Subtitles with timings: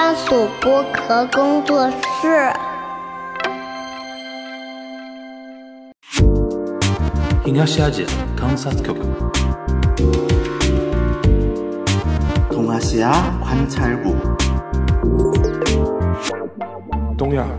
[0.00, 2.52] 专属剥壳工作室。
[7.42, 7.90] 东亚西亚
[8.38, 8.94] 观察局。
[12.48, 13.18] 东亚西亚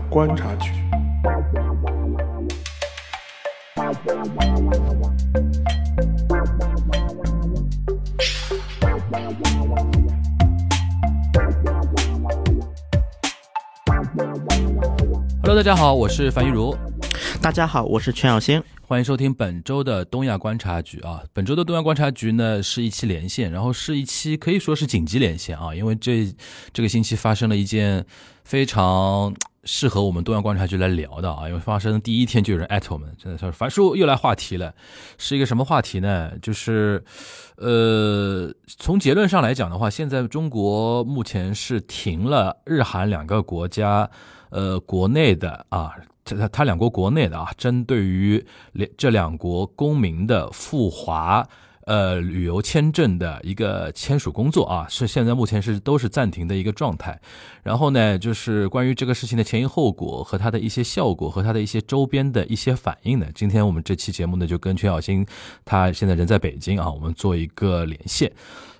[0.08, 0.89] 观察局。
[15.50, 16.76] Hello，大家好，我是樊玉茹，
[17.42, 18.62] 大家好，我是全小星。
[18.82, 21.24] 欢迎收听本周的东亚观察局啊。
[21.32, 26.32] 本周的东亚观察局呢是一期连线，然后是一期可以说是紧急连线啊，因为这
[26.72, 28.06] 这个星期发生了一件
[28.44, 34.72] 非常适合我们东亚观察局来聊的啊，因为发生第一天就有人艾特我们，真的是樊叔又来话题了，
[35.18, 36.30] 是一个什么话题呢？
[36.40, 37.02] 就是
[37.56, 44.08] 呃，从结论上来讲的话，现在中国目前是停了日韩两个国家。
[44.50, 51.46] 呃，国内的啊，这他他两国国内的啊，针对于两这两国公民的赴华
[51.86, 57.20] 呃旅游签证的一个签署工作啊，是现在目前是都是暂停的一个状态。
[57.62, 65.26] 然后呢，就是关于这个事情的前因后果和它的一些效果和它的一些周边的一些反应呢，今天我们这期节目呢就跟全小新，
[65.64, 68.30] 他现在人在北京啊，我们做一个连线。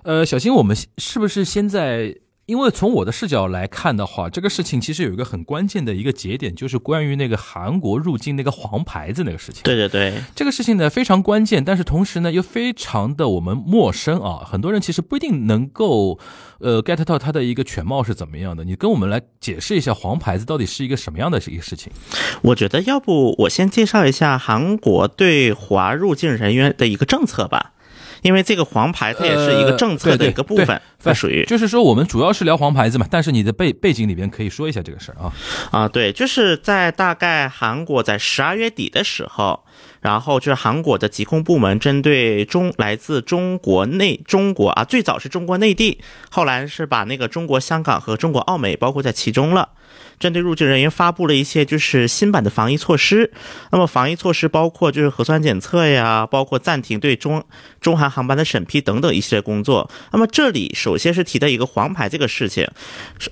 [0.03, 2.15] 呃，小新，我们是不是现在？
[2.47, 9.61] 因为从我的视角来看的话，这个事情其实有一个很关键的一个节点，就是关于那个韩国入境那个黄牌子那个事情。
[9.63, 16.19] 对对对，这个事情呢非常关键，但是同时呢又非常的我们陌生啊，很多人其实不一定能够
[16.59, 18.65] 呃 get 到它的一个全貌是怎么样的。
[18.65, 21.93] 你跟我们来解释一下黄牌子到底是一个什么样的一个事情？
[22.41, 27.73] 我觉得要不我先介绍一下韩国对华入境人员的一个政策吧。
[28.21, 35.33] 因为这个黄牌它也是一个政策的一个部分，它属于就是说我们主要是聊黄牌子嘛，但是你的背背景里边可以说一下这个事儿啊
[35.71, 39.63] 啊，对，就是在大概韩国在十二月底的时候，
[40.01, 45.99] 然后就是韩国的疾控部门针对中来自中国内中国啊，最早是中国内地，
[46.29, 49.69] 后来是把那个中国香港和中国澳门包括在其中了。
[50.21, 53.31] 针对入境人员发布了一些就是新版的防疫措施，
[53.71, 57.43] 那么防疫措施包括就是核酸检测呀，包括暂停对中
[57.81, 59.89] 中韩航班的审批等等一系列工作。
[60.11, 62.67] 那么这里首先是提到一个黄牌这个事情，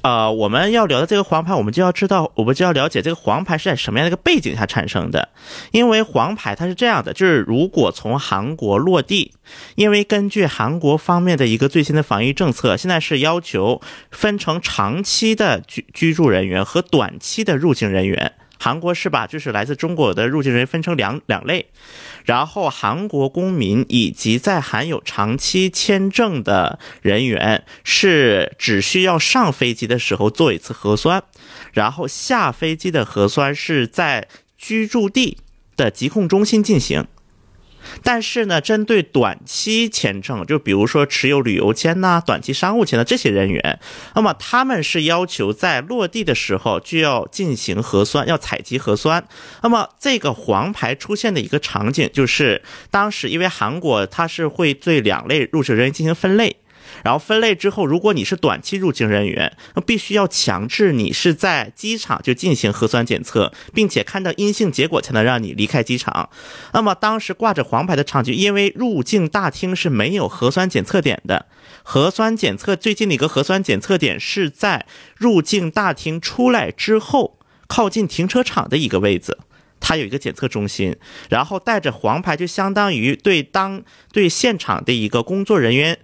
[0.02, 5.30] 呃，我们要聊的这个黄牌，我们就要知道，我们就要了解这个黄牌是在什么样的一个背景下产生的。
[5.72, 9.32] 因为黄牌它是这样的，就是如果从韩国落地，
[9.76, 21.68] 因为根据韩国方面的一个最新的防疫政策，现在是要求分成长期的居居住人员和短期的入境人员，韩国是把就是来自中国的入境人员分成两两类，
[22.26, 31.24] 然后韩国公民以及在含有长期签证的人员是只需要上飞机的时候做一次核酸，
[31.72, 34.28] 然后下飞机的核酸是在
[34.58, 35.38] 居住地
[35.78, 37.08] 的疾控中心进行。
[38.04, 43.80] 但是呢，针对短期签证，就比如说持有旅游签呐、短期商务签的这些人员，
[44.16, 49.28] 那么他们是要求在落地的时候就要进行核酸，要采集核酸。
[49.62, 56.58] 那么这个黄牌出现的一个场景，就是当时因为韩国它是会对两类入境人员进行分类。
[57.04, 66.30] 然后分类之后，如果你是短期入境人员，那必须要强制你是在机场就进行核酸检测，并且看到阴性结果才能让你离开机场。
[66.74, 71.46] 那么当时挂着黄牌的场景，因为入境大厅是没有核酸检测点的，
[71.84, 79.38] 核酸检测最近的一个核酸检测点是在入境大厅出来之后，靠近停车场的一个位置，
[79.80, 80.96] 它有一个检测中心，
[81.30, 86.00] 然后带着黄牌就相当于对当对现场的一个工作人员。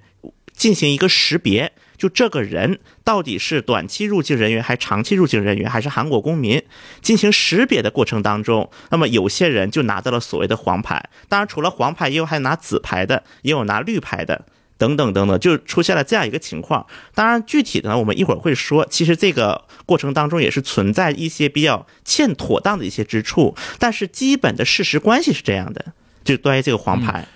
[0.56, 6.64] 进行一个识别，就这个人到底是短期入境人员，还是长期入境人员，还是韩国公民？
[7.02, 11.10] 进行识别的过程当中，那么有些人就拿到了所谓的黄牌。
[11.28, 14.46] 当然，除了黄牌，也有还拿紫牌的，也有拿绿牌的，
[14.78, 16.86] 等等等等，就出现了这样一个情况。
[17.14, 18.86] 当然，具体的呢，我们一会儿会说。
[18.90, 25.94] 其实这个过程当中也是存在一些比较欠妥当的一些之处，但是基本的事实关系是这样的，
[26.24, 27.28] 就关于这个黄牌。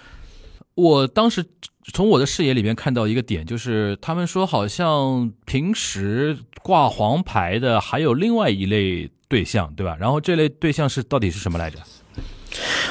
[0.76, 1.46] 我当时
[1.94, 9.98] 从我的视野里面看到一个点，就是他们说好像平时挂黄牌的还有另外一类对象，对吧？
[10.00, 11.78] 然后这类对象是到底是什么来着？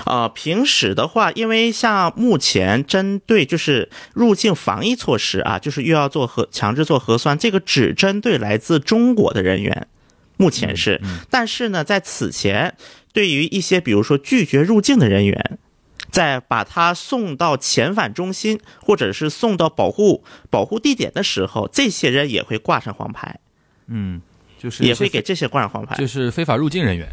[0.07, 9.89] 呃，平时的话，因为像目前针对就是入境防疫措施啊，就是又要做核强制做核酸，这个只针对来自中国的人员，
[10.37, 11.01] 目前是。
[11.29, 12.75] 但是呢，在此前，
[13.13, 15.59] 对于一些比如说拒绝入境的人员。
[16.11, 23.41] 在把他送到遣返中心，或者是送到保护保护地点的时候，这些人也会挂上黄牌。
[23.87, 24.21] 嗯，
[24.59, 27.09] 就是也会给这些挂上黄牌，就是非法入境人员。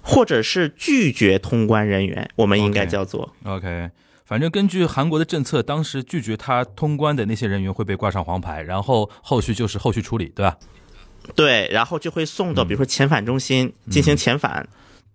[0.00, 3.34] 或者是拒绝通关人员，我们应该叫做。
[3.44, 3.90] OK，
[4.24, 10.56] 反正根据韩国的政策，当时拒绝他通关的那些人员会被挂上黄牌，然后后续就是后续处理，对吧？
[11.34, 14.66] 对，然后就会送到比如说遣返中心进行遣返。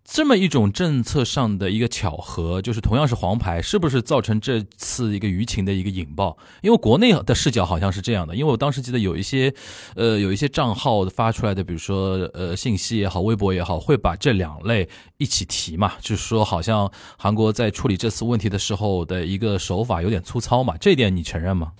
[0.03, 6.37] 这么一种政策上的一个巧合，就是同样是黄牌，是不是造成这次一个舆情的一个引爆？
[6.61, 9.53] 因为国内的视角好像是这样的，因为我当时记得有一些，
[9.95, 21.71] 呃，有一些账号发出来的，比如说呃信息也好，微博也好，会把这两类一起提嘛，就是说好像韩国在处理这次问题的时候的一个手法有点粗糙嘛，这一点你承认吗？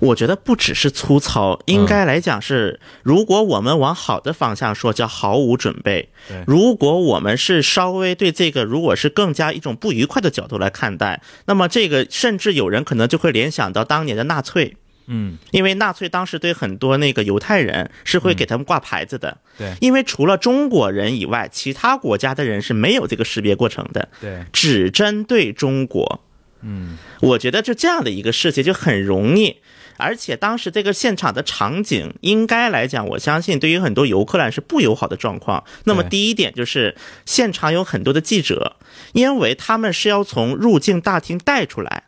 [0.00, 6.08] 我觉得不只是粗糙，应该来讲是，如果我们往好的方向说，叫毫无准备；
[6.46, 14.76] 如果我们是稍微对这个，如果是更加一种不愉快的角度来看待，那么这个甚至有人可能就会联想到当年的纳粹。
[15.12, 19.74] 嗯，因为纳粹当时对很多那个犹太人是会给他们挂牌子的，对。
[19.80, 26.20] 因为除了中国人以外，其他国家的人是没有这个识别过程的，对，只针对中国。
[26.62, 29.56] 嗯，我觉得就这样的一个事情就很容易，
[29.96, 35.64] 而且当时这个现场的场景，应该来讲，我相信对于很多游客来是不友好的状况。
[35.84, 38.76] 那么第一点就是现场有很多的记者，
[39.12, 42.04] 因为他们是要从入境大厅带出来。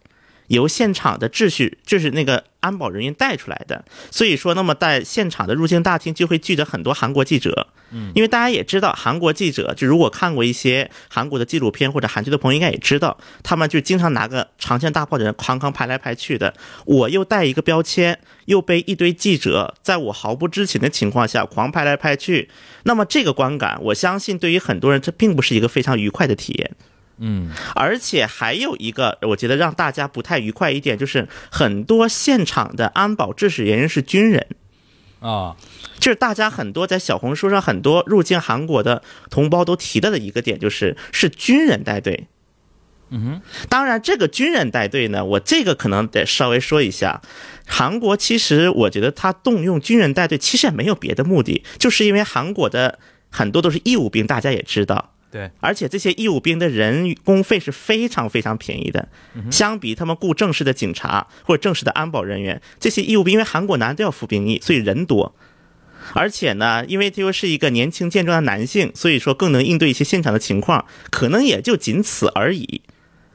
[0.53, 16.53] 由现场的秩序，就是那个安保人员带出来的，所以说，那么在现场的入境大厅就会聚着很多韩国记者，嗯，因为大家也知道，韩国记者就如果看过一些韩国的纪录片或者韩剧的朋友应该也知道，他们就经常拿个长枪大炮的人哐哐排来排去的，
[16.85, 22.51] 我又带一个标签，又被一堆记者在我毫不知情的情况下狂拍来拍去，
[22.83, 26.71] 那么这个观感，我相信对于很多人这并不是一个非常愉快的体验。
[27.25, 34.45] 嗯，而且还有一个，我觉得让大家不太愉快一点，就是很多现场的安保秩序人员是军人，
[35.21, 35.55] 啊，
[36.01, 42.27] 就是大家很多在小红书上很多入境韩国的同胞都提到的一个点，就是是军人带队。
[43.15, 47.23] 嗯哼，当然，这个军人带队呢，我这个可能得稍微说一下。
[47.67, 52.99] 韩国其实我觉得他动用军人带队，其实也没有别的目的，就是因为韩国的
[53.31, 55.15] 很多都是义务兵，大家也知道。
[55.33, 59.09] 对，而且这些义务兵的人工费是非常非常便宜的，
[59.51, 65.35] 相比他们雇正式的警察或者正式的安保人员，这些义务兵因为韩国男都要服兵役，所以人多。
[66.13, 72.83] 而且呢，因为他又是一个年轻健壮的男性，所以说更能应对一些现场的情况，可能也就仅此而已。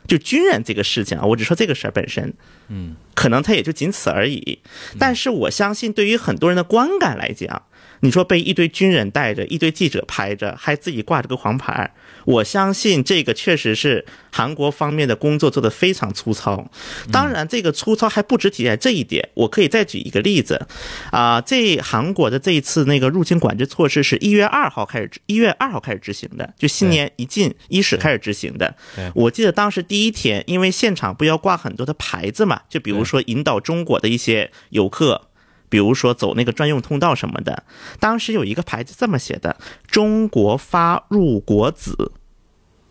[0.07, 2.33] 就军人这个事情啊，我只说这个事儿本身，
[2.69, 4.59] 嗯，可能他也就仅此而已。
[4.99, 7.63] 但是我相信，对于很多人的观感来讲，
[8.01, 11.93] 你说被一堆军人带着，一堆记者拍着，还自己挂着个黄牌，
[12.25, 16.69] 我相信这个确实是韩国方面的工作做得非常粗糙。
[17.11, 20.67] 当然，这个粗糙还不止体现这一点，我可以再举一个例子，
[21.11, 28.75] 啊，这韩国的这一次那个入境管制措施是一月二号开始，一月二号开始执行的，就新年一进伊始开始执行的。
[29.15, 35.26] 我记得当时第一天，因为现场不要挂很多的牌子嘛，就比如说引导中国的一些游客。
[35.69, 37.63] 比如说走那个专用通道什么的，
[37.99, 42.11] 当时有一个牌子这么写的：“中国发入国子”，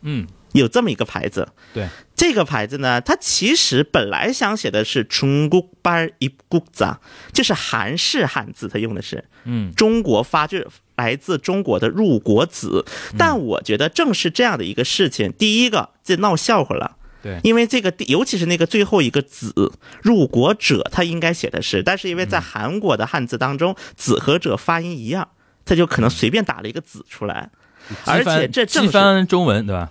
[0.02, 1.48] 嗯，有这么一个牌子。
[1.72, 6.96] 对，这个牌子呢，它其实本来想写的是“中国班一国子”，
[7.32, 12.84] 就是韩式汉字，它用的是嗯，中国发，就是来自中国的入国子。
[13.18, 16.96] 但我觉得正是这样的一个事情，第一个这闹笑话了。
[17.26, 25.28] 对，因为这个，尤其是那个最后一个“子”入国者，他应该写的是，但是因为在韩国的汉字当中，“子”和“者”发音一样，
[25.64, 27.50] 他就可能随便打了一个“子”出来。
[28.04, 29.90] 而且这正是翻中文对吧？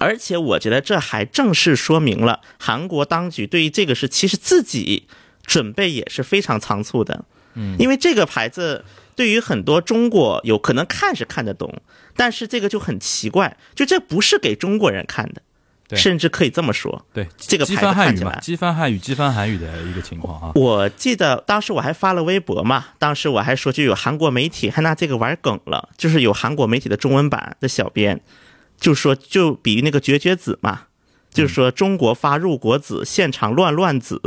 [0.00, 5.06] 而且我觉得这还正式说明了韩国当局对于这个事其实自己
[5.46, 7.24] 准备也是非常仓促的。
[7.54, 11.80] 嗯，因为这个牌子对于很多中国有可能看是看得懂，
[12.16, 15.43] 但是这个就很奇怪，就这不是给中国人看的，对
[15.92, 17.04] 甚至可以这么说。
[17.12, 20.52] 对，这个牌子看起来机翻汉语、机翻韩语的一个情况啊。
[20.54, 28.20] 我记得当时我还发了微博嘛，当时我还说就有韩国媒体还拿这个玩梗了，就是有韩国媒体的中文版的小编
[28.78, 30.82] 就说就比喻那个绝绝子嘛，
[31.30, 34.20] 就是说中国发入国子，现场乱乱子。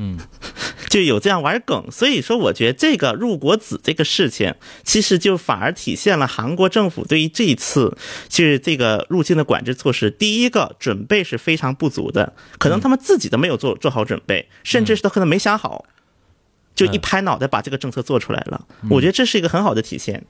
[0.00, 0.16] 嗯，
[0.88, 15.84] 就有这样玩梗，所以说我觉得这个入国子这个事情，其实就反而体现了韩国政府对于这一次就是这个入境的管制措施，第一个准备是非常不足的，可能他们自己都没有做做好准备，甚至是都可能没想好，
[16.76, 18.64] 就一拍脑袋把这个政策做出来了。
[18.88, 20.24] 我觉得这是一个很好的体现。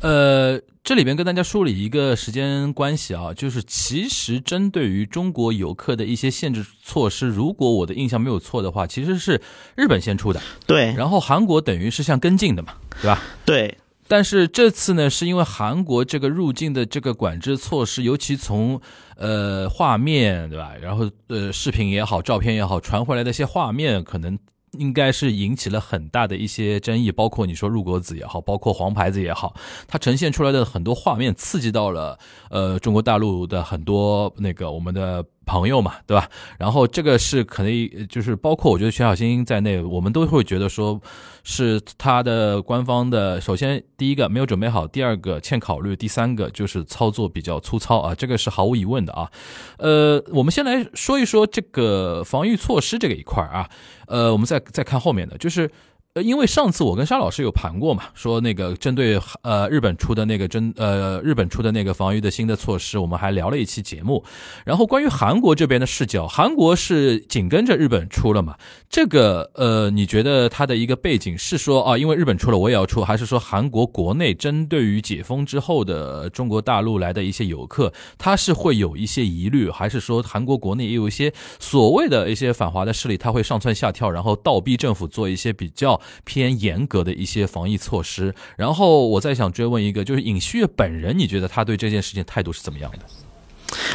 [0.00, 9.40] 呃，这里边跟大家梳理一个时间关系啊，就是其实针对于中国游客的一些限制措施，如果我的印象没有错的话，其实是
[9.74, 13.06] 日本先出的，对，然后韩国等于是像跟进的嘛，对。
[13.08, 13.22] 吧？
[13.44, 18.80] 对，但是这次呢，是因为韩国这个入境的这个管制措施，尤其从
[19.16, 24.38] 呃画面对吧，然后呃视频也好，照片也好，传回来的一些画面，可能
[24.78, 29.54] 应该是引起了很大的一些争议，包括你说入国子也好，包括黄牌子也好，
[29.86, 32.18] 它呈现出来的很多画面，刺激到了
[32.50, 35.24] 呃中国大陆的很多那个我们的。
[35.46, 36.28] 朋友嘛，对吧？
[36.58, 41.00] 然后这个是可能就是包括我觉得全小新在内，我们都会觉得说，
[41.44, 43.40] 是他的官方的。
[43.40, 49.30] 首先第一个没有准备好，第二个欠考虑，第三个就是操作比较粗糙啊，这个是毫无疑问的啊。
[49.78, 53.70] 呃，我们先来说一说这个防御措施这个一块啊。
[54.08, 55.70] 呃，我们再再看后面的，就是。
[56.16, 64.24] 呃，因为上次我跟沙老师有盘过嘛，说那个针对呃日本出的那个针呃日本出的那个防御的新的措施，我们还聊了一期节目。
[64.64, 68.56] 然后关于韩国这边的视角，韩国是紧跟着日本出了嘛？
[68.88, 81.30] 这个呃，你觉得它的一个背景是说啊，因为日本出了我也要出，还是说韩国国内针对于解封之后的中国大陆来的一些游客，他是会有一些疑虑，还是说韩国国内也有一些
[81.60, 86.00] 所谓的一些反华的势力，他会上蹿下跳，然后倒逼政府做一些比较。
[86.24, 92.98] 偏严格的一些防疫措施，然后我再想追问一个，就是尹锡悦本人，你觉得他对这件事情态度是怎么样的？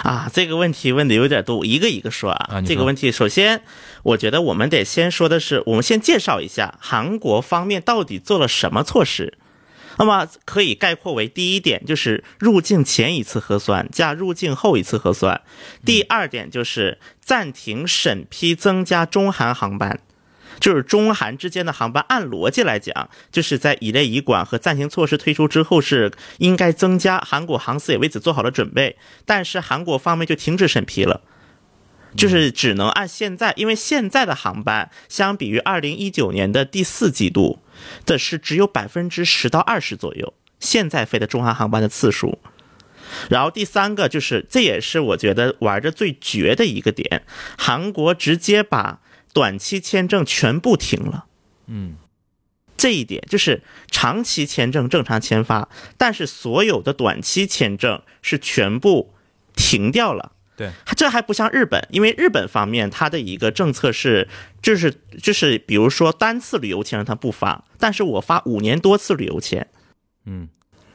[0.03, 2.61] 啊，这个问题问的有点多，一个一个说啊。
[2.65, 3.61] 这个问题，首先
[4.03, 9.37] 我觉得我们得先说的是，我们先介绍一下韩国方面到底做了什么措施。
[9.97, 15.41] 那么可以概括为：第一点就是入境前一次核酸加入境后一次核酸；
[15.85, 19.99] 第二点就是暂停审批增加中韩航班。
[20.61, 27.19] 就是中韩之间的航班，按逻辑来讲，就是在乙类乙管和暂停措施推出之后是应该增加。
[27.19, 31.21] 韩国航司也为此做好了准备，但是韩国方面就停止审批了，
[32.15, 37.59] 就是只能按现在，因为现在的航班相比于二零一九年的第四季度
[38.05, 42.37] 的是只有百分之十到二十左右，现在飞的中韩航班的次数。
[43.29, 47.23] 然后第三个就是，这也是我觉得玩的最绝的一个点，
[47.57, 48.99] 韩国直接把。
[49.33, 51.25] 短期签证全部停了，
[51.67, 51.95] 嗯，
[52.75, 59.13] 这一点就是长期签证正常签发，但是所有的短期签证是全部
[59.55, 60.33] 停掉了。
[60.57, 64.27] 对，这还不像日本，因为日本方面它的一个政策是，
[64.61, 69.67] 就是就是，比如说单次旅游签它不发，但是我发五年多次旅游签，
[70.25, 70.49] 嗯，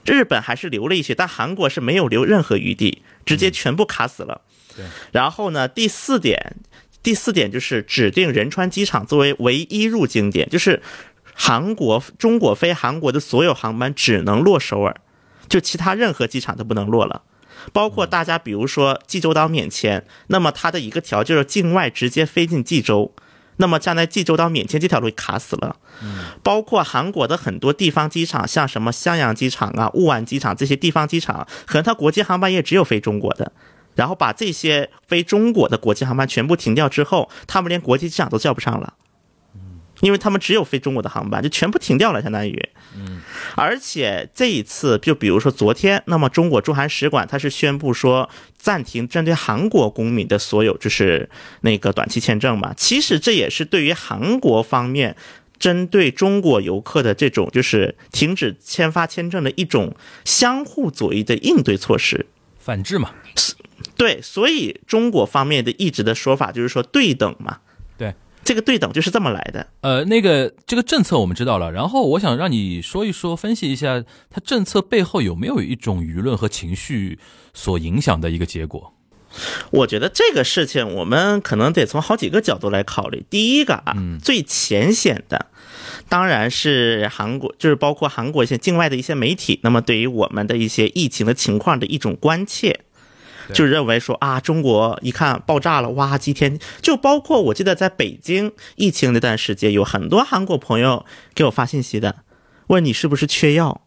[0.05, 4.43] 日本还是留了一些，但韩国是没有留任何余地，直接全部卡死了。
[4.77, 6.57] 对，然后呢，第四点。
[7.07, 10.83] 第四点就是指定仁川机场作为唯一入境点，就是
[11.35, 14.97] 韩国中国飞韩国的所有航班只能落首尔，
[15.49, 17.23] 就其他任何机场都不能落了。
[17.73, 23.15] 包括大家比如说济州岛免签，那么它的一个条就是境外直接飞进济州，
[23.59, 25.77] 那么将来济州岛免签这条路卡死了。
[26.43, 33.53] 包括韩国的很多地方机场，像什么襄阳机场啊、雾安机场这些地方机场，可能它国际航班也只有飞中国的。
[33.97, 38.95] 然后把这些飞中国的国际航班全部停掉之后，他们连国际机场都叫不上了，
[40.01, 42.69] 因为他们只有飞中国的航班，就全部停掉了，相当于。
[42.95, 43.21] 嗯，
[43.57, 51.29] 而且这一次，就比如说昨天，那么中国驻韩使馆它是宣布说暂停针对韩国公民的所有就是
[51.63, 52.73] 那个短期签证嘛。
[52.77, 55.17] 其实这也是对于韩国方面
[55.59, 62.27] 针对中国游客的这种就是停止签发签证的一种相互左翼的应对措施，
[62.59, 63.11] 反制嘛。
[63.97, 67.59] 对，所以中国方面的一直的说法就是说对等嘛。
[67.99, 68.15] 对，
[68.45, 69.67] 这个对等就是这么来的。
[69.81, 77.19] 呃，那个这个政策我们知道了，然后我想让你说一说，分析一下它政策背后有没有一种舆论和情绪
[77.55, 78.93] 所影响的一个结果。
[79.71, 83.25] 我觉得这个事情我们可能得从好几个角度来考虑。
[83.29, 85.47] 第一个啊，最浅显的，
[86.09, 92.81] 当然是韩国，就是包括韩国一些境外的一些媒体，那么对于我们的一些疫情的情况的一种关切。
[93.53, 102.17] 就认为说啊，中国一看爆炸了，哇，几天就包括我记得在北京疫情那段时间，有很多韩国朋友给我发信息的，
[102.69, 103.83] 问你是不是缺药，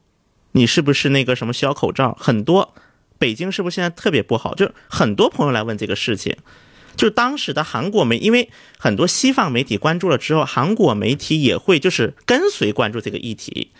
[0.54, 2.18] 你是不是那个什么需要口罩？
[2.20, 2.74] 很多
[3.18, 4.56] 北京是不是现在特别不好？
[4.56, 6.38] 就很多朋友来问这个事情，
[6.96, 13.72] 就当时的韩国媒，因为很多西方媒体关注了之后，韩国媒体也会就是跟随关注这个议题。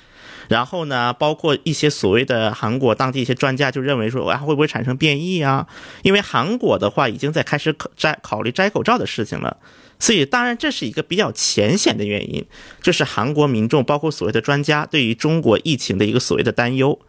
[0.50, 5.68] 然后呢，包括一些所谓的韩国当地一些专家就认为说，啊会不会产生变异啊？
[6.02, 9.58] 因为韩国的话已经在开始考摘考虑摘口罩的事情了，
[10.00, 12.46] 所以当然这是一个比较浅显的原因，
[12.82, 17.00] 这是韩国民众包括所谓的专家对于中国疫情的一个所谓的担忧。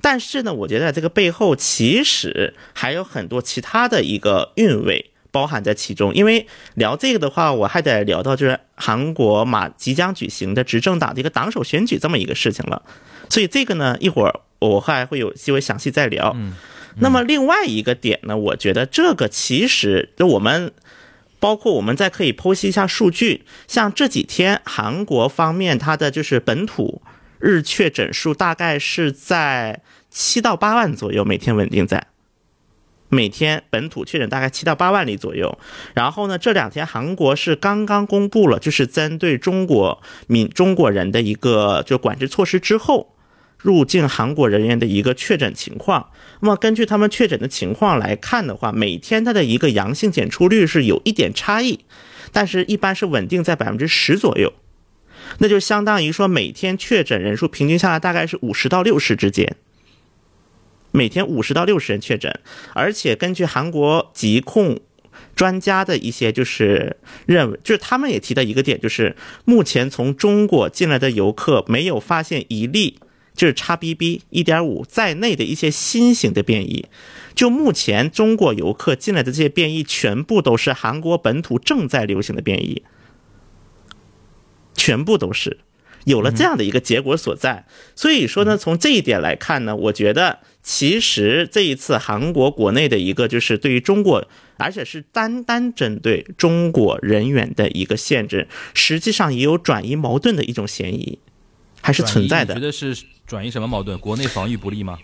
[0.00, 6.14] 但是呢，我觉得这个背后其实还有很多其他的一个韵味包含在其中。
[6.14, 12.80] 因为聊这个的话，我还得聊到就是韩国马即将举行的执政党的一个党首选举这么一个事情了。
[13.28, 16.34] 所以这个呢，一会儿我还会有机会详细再聊。
[17.00, 20.72] 那么另外一个点呢，我觉得这个其实就我们。
[21.38, 27.02] 包括我们再可以剖析一下数据，像这几天韩国方面它的就是本土
[27.38, 32.06] 日确诊数大概是在七到八万左右，每天稳定在
[33.08, 35.58] 每天本土确诊大概七到八万例左右。
[35.94, 43.12] 然后呢，这两天韩国是刚刚公布了，就是针对中国民中国人的一个就管制措施之后。
[43.58, 46.10] 入境韩国人员的一个确诊情况，
[46.40, 51.80] 那么根据他们确诊的情况来看的话，每天它的一个阳性检出率是有一点差异，
[52.30, 54.52] 但是一般是稳定在百分之十左右，
[55.38, 59.56] 那就相当于说每天确诊人数平均下来大概是五十到六十之间，
[60.96, 62.40] 每天五十到六十人确诊，
[62.72, 64.80] 而且根据韩国疾控
[65.34, 72.98] 专家的一些就是认为，就是他们也提到一个点，就是目前从中国进来的游客没有发现一例。
[73.36, 74.22] 就是 XBB.
[74.30, 76.86] 一点五在内的一些新型的变异，
[77.34, 82.82] 就目前中国游客进来的这些变异，全部都是韩国本土正在流行的变异，
[84.74, 85.58] 全部都是
[86.06, 87.66] 有了这样的一个结果所在。
[87.94, 101.20] 所以说呢，从这一点来看呢，我觉得其实这一次韩国国内的一个就是对于中国，而且是单单针对中国人员的一个限制，实际上也有转移矛盾的一种嫌疑，
[101.80, 102.54] 还是存在的。
[102.54, 102.96] 觉得是。
[103.26, 103.98] 转移什么矛盾？
[103.98, 104.96] 国内防御不利吗？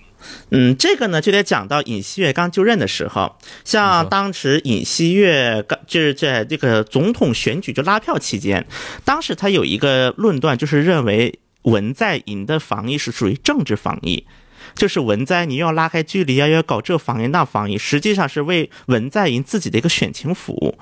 [0.50, 8.64] 嗯，这个呢就得讲到尹锡悦刚就任的时候，像当时尹锡悦刚就是在这个总统选举就拉票期间，
[9.04, 14.24] 当时他有一个论断，就是认为文在寅的防疫是属于政治防疫，
[14.74, 20.78] 就是文在寅要拉开距离啊，要搞这防疫那防疫，实际上是为文在寅自己的一个选情服务。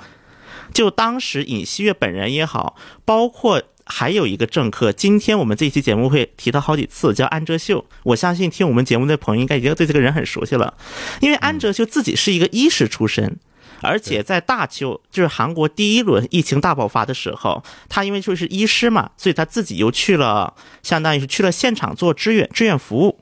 [0.73, 3.63] 就当时尹锡悦本人也好，包括。
[3.93, 7.85] 还有一个政客，今天我们这一期节目会提到好几次，叫安哲秀。
[8.05, 10.73] 我相信听我们节目的朋友应该已经对这个人很熟悉了，
[11.21, 13.37] 因为安哲秀自己是一个医师出身，
[13.81, 23.19] 而且在大邱就是韩国第一轮疫情大爆发的时候，他因为就是医师嘛，所以他自己又去了，相当于是去了现场做志愿志愿服务，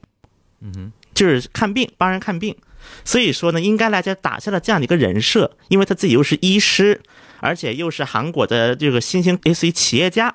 [0.60, 2.56] 嗯，就是看病帮人看病。
[3.04, 7.00] 所以说呢，应该来讲打下了这样的一个人设，因为他自己又是医师，
[7.40, 10.34] 而且又是韩国的这个新兴类似于企业家。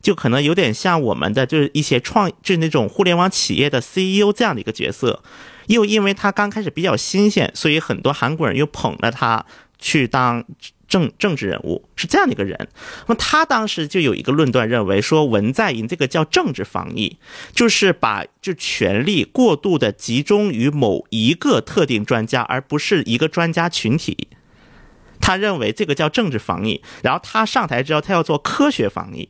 [0.00, 5.22] 就可能有点像我们的，就是一些创，就是那种互联网企业的 CEO 这样的一个角色，
[5.68, 9.42] 又因为他刚开始比较新鲜，所以很多韩国人又捧了他
[9.78, 10.44] 去当
[10.94, 12.56] 政政治人物，是这样的一个人。
[13.08, 17.18] 那么他当时就有一个论断，认为说文在寅这个叫政治防疫，
[17.52, 24.28] 就是把就权力过度的集中于某一个特定专家，而不是一个专家群体。
[25.20, 29.28] 他认为这个叫政治防疫，然后他上台之后，他要做科学防疫。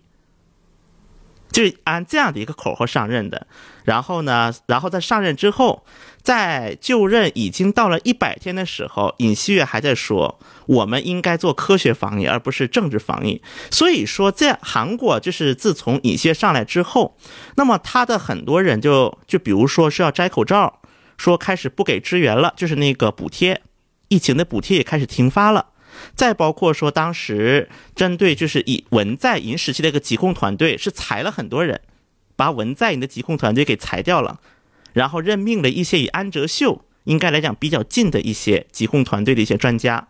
[1.50, 3.46] 就按这样的一个口号上任的，
[3.84, 5.86] 然后呢，然后在上任之后，
[6.24, 13.42] 在就任已经到了一百天的时候，尹锡悦还在说，我们应该做科学防疫，而不是政治防疫。
[13.70, 17.18] 所以说，在韩国就是自从尹锡悦上来之后，
[17.56, 20.80] 那么他的很多人就就比如说是要摘口罩，
[21.18, 23.60] 说开始不给支援了，就是那个补贴，
[24.08, 25.66] 疫情的补贴也开始停发了。
[26.14, 31.82] 再包括说，当时针对就是以文在寅时期的一个疾控团队是裁了很多人，
[32.34, 34.40] 把文在寅的疾控团队给裁掉了，
[34.94, 40.08] 然后任命了一些以安哲秀应该来讲比较近的一些疾控团队的一些专家。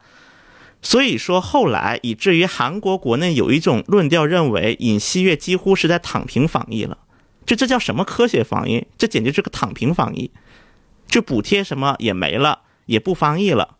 [0.80, 6.98] 所以说后来以至于韩国国内有一种论调认为尹锡悦几乎是在躺平防疫了，
[7.44, 8.86] 这这叫什么科学防疫？
[8.96, 10.30] 这简直是个躺平防疫，
[11.08, 13.76] 就补贴什么也没了，也不防疫了。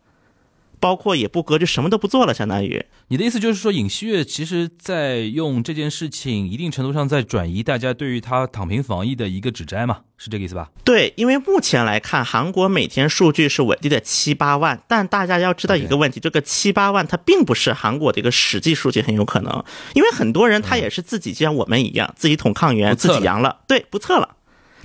[0.85, 2.85] 包括也不割，就什么都不做了，相当于。
[3.09, 10.69] 你的意思就是说，尹锡悦其实在用这件事情，一定程度上在转移大家对于他躺平防疫的一个指摘嘛，是这个意思吧？
[10.85, 24.37] 对，因为目前来看，韩国每天数据是稳定的七八万，但大家要知道一个问题，这个七八万它并不是韩国的一个实际数据，很有可能，因为很多人他也是自己就像我们一样，自己捅抗原，自己阳了，对，不测了，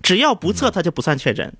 [0.01, 1.53] 只要不测他就不算确诊。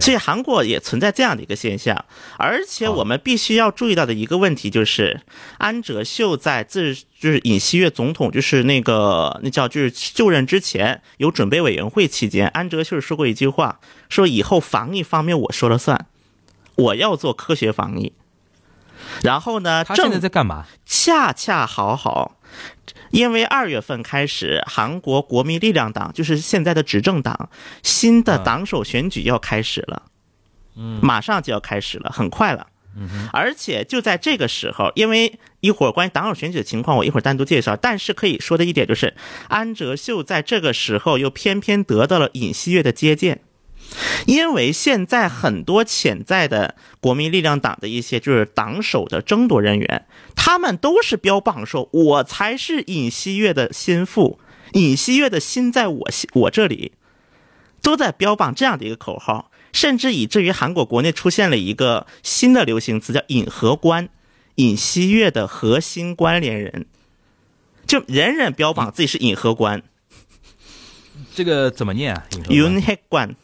[0.00, 2.04] 所以韩国也存在这样的一个现象，
[2.36, 5.20] 而且我们必须要注意到的一个问题就是，
[5.58, 13.78] 安哲秀在自就是尹锡悦总统就是那个那叫就是就任之前有准备委员会期间，安哲秀说过一句话，
[14.08, 16.06] 说以后防疫方面我说了算，
[16.76, 18.12] 我要做科学防疫。
[19.22, 20.66] 然后呢，他现在在干嘛？
[20.86, 22.36] 恰恰好好。
[23.10, 27.50] 因为二月份开始，韩国国民力量党就是现在的执政党，
[27.82, 30.02] 新的党首选举要开始了，
[30.76, 32.68] 嗯，马上就要开始了，很快了。
[33.32, 37.76] 而且就在这个时候，因为一会儿关于党首选举的情况，我一会儿单独介绍。
[37.76, 39.14] 但是可以说的一点就是，
[39.48, 43.42] 安哲秀在这个时候又偏偏得到了尹锡悦的接见，
[44.26, 54.38] 因为现在很多潜在的国民力量党的一些就是党首的争夺人员，他们都是标榜说，我才是尹锡悦的心腹，
[54.72, 56.92] 尹锡悦的心在我心我这里，
[57.82, 59.50] 都在标榜这样的一个口号。
[59.72, 64.08] 甚至以至于韩国国内出现了一个新的流行词，叫“尹和官”，
[64.56, 66.86] 尹锡悦的核心关联人，
[67.86, 69.80] 就人人标榜自己是尹和官。
[71.32, 72.26] 这个怎么念啊？
[72.48, 73.36] 尹和官，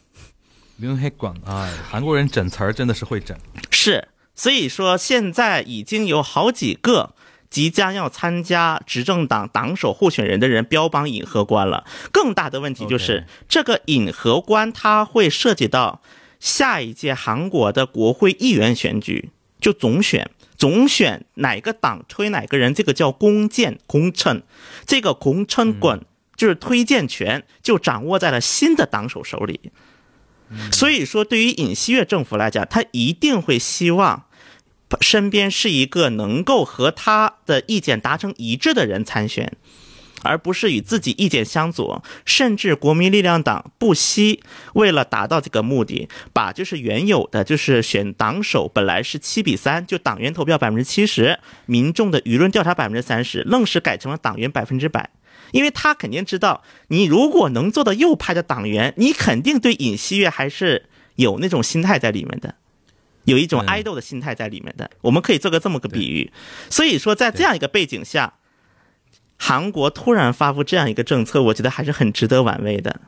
[0.79, 1.69] 尹和官啊！
[1.89, 3.37] 韩国人整词儿真的是会整。
[3.71, 7.13] 是，所以说现在已经有好几个。
[7.49, 11.85] 即将要参加执政党党首候选人的人标榜尹和官了。
[12.11, 16.01] 更大的问题就是这个尹和官，他会涉及到
[16.41, 19.29] 下一届韩国的国会议员选举，
[19.61, 24.43] 就总选，总选哪个党推哪个人，这个叫公荐公称，
[24.85, 26.03] 这个公称滚
[26.35, 29.71] 就是推荐权就掌握在了新的党首手里。
[30.71, 34.23] 所以说，对于尹锡悦政府来讲，他一定会希望。
[35.01, 39.51] 身边是一个能够和他的意见达成一致的人参选，
[40.23, 42.01] 而不是与自己意见相左。
[42.23, 44.41] 甚至国民力量党不惜
[44.75, 55.09] 为了达到这个目的，把就是原有的就是选党首本来是七比三，就党员投票百分之七十，民众的舆论调查百分之三十，愣是改成了党员百分之百。
[55.51, 62.55] 因为他肯定知道，你如果能做到右派的党员，你肯定对尹锡悦还是有那种心态在里面的。
[63.25, 66.31] 有一种爱豆的心态在里面的，我们可以做个这么个比喻。
[66.69, 68.35] 所以说，在这样一个背景下，
[69.37, 73.01] 韩国突然发布这样一个政策，我觉得还是很值得玩味的。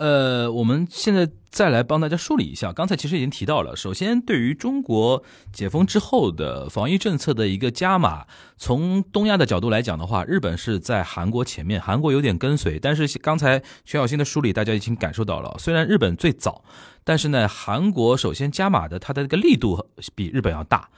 [0.00, 2.72] 呃，我们现在再来帮大家梳理一下。
[2.72, 8.24] 刚才其实已经提到了，首先对于中国解封之后的防疫政策的一个加码，
[8.56, 12.78] 从东亚的角度来讲的话，日本是在韩国前面，韩国有点跟随。
[12.78, 16.64] 但是刚才全小新的梳理，大家已经感受到了，虽然日本最早，
[17.04, 20.88] 但是呢，韩国首先加码的它的这个力度比日本要大。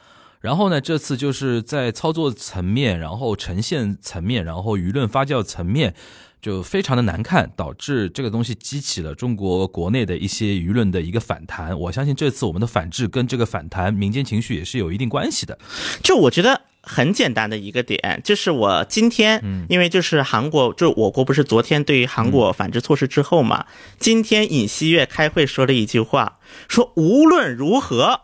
[0.40, 5.92] 然后呢，这次就是在操作层面，然后呈现层面，然后舆论发酵层面。
[6.42, 11.78] 就非常的难看，导致这个东西激起了中国国内的一些舆论的一个反弹。
[11.78, 15.57] 我相信这次我们的反制跟这个反弹民间情绪也是有一定关系的。
[16.02, 23.66] 就我觉得很简单的一个点，就是我今天，嗯因为就是韩国，就我国不是昨天对于韩国反制措施之后嘛，
[24.00, 28.22] 今天尹锡悦开会说了一句话，说无论如何，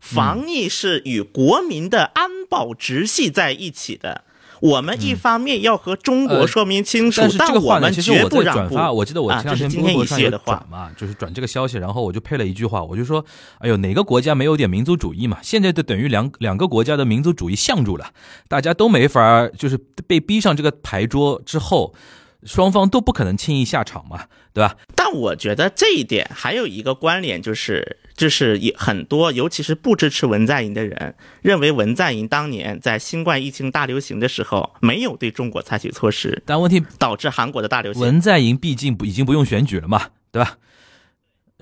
[0.00, 4.24] 防疫是与国民的安保直系在一起的。
[4.60, 8.74] 我们一方面要和中国说明清楚，但我们绝不让步。
[8.76, 13.24] 我记得我前两天微博上有转嘛，就是转这个消息，然后我就配了一句话，我就说
[13.58, 15.38] ：“哎呦，哪个国家没有点民族主义嘛？
[15.42, 18.12] 现在就等于两两个国家的民族主义相住了，
[18.48, 21.94] 大家都没法，就是被逼上这个牌桌之后。”
[22.42, 24.74] 双方都不可能轻易下场嘛，对吧？
[24.96, 38.02] 但我觉得这一点还有一个关联，就是就是也很多，尤其是不支持文在寅的人，认为文在寅当年在新冠疫情大流行的时候没有对中国采取措施，但问题导致韩国的大流行。
[38.02, 40.58] 文在寅毕竟不已经不用选举了嘛，对吧？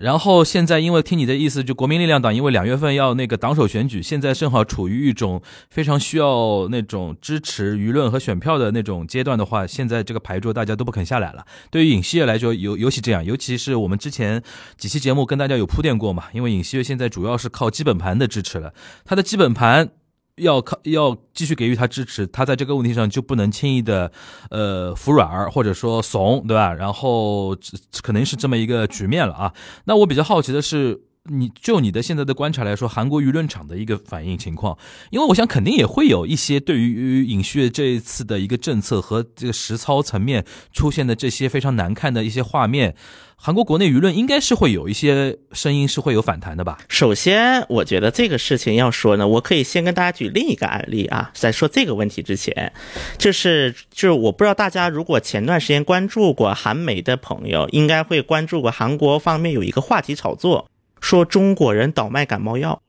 [0.00, 11.44] 然后现在，因为听你的意思，就国民力量党因为两月份要那个党首选举，现在正好处于一种非常需要那种支持舆论和选票的那种阶段的话，现在这个牌桌大家都不肯下来了。
[11.70, 14.42] 对于尹锡悦来说，尤尤其这样，尤其是我们之前
[14.76, 18.72] 几期节目跟大家有铺垫过嘛，因为尹锡悦现在主要是靠基本盘的支持了，
[19.04, 19.90] 他的基本盘。
[20.38, 24.10] 要靠要继续给予他支持，他在这个问题上就不能轻易的，
[24.50, 26.72] 呃，服软或者说怂，对吧？
[26.72, 27.56] 然后
[28.02, 29.52] 可能是这么一个局面了啊。
[29.84, 34.76] 那我比较好奇的是，你就你的现在的观察来说，韩国舆论场的一个反应情况，
[35.10, 42.94] 因为我想肯定也会有一些对于尹旭这一次的一个政策和这个实操层面出现的这些非常难看的一些画面。
[43.40, 46.78] 韩国国内舆论应该是会有一些声音是会有反弹的吧？
[46.88, 51.30] 首先，我觉得这个事情要说呢，我可以先跟大家举另一个案例啊。
[51.34, 52.72] 在说这个问题之前，
[53.16, 60.68] 就是就是我不知道大家如果前段时间关注过韩媒的朋友，应该会关注过韩国方面有一个话题炒作，
[61.00, 62.82] 说中国人倒卖感冒药，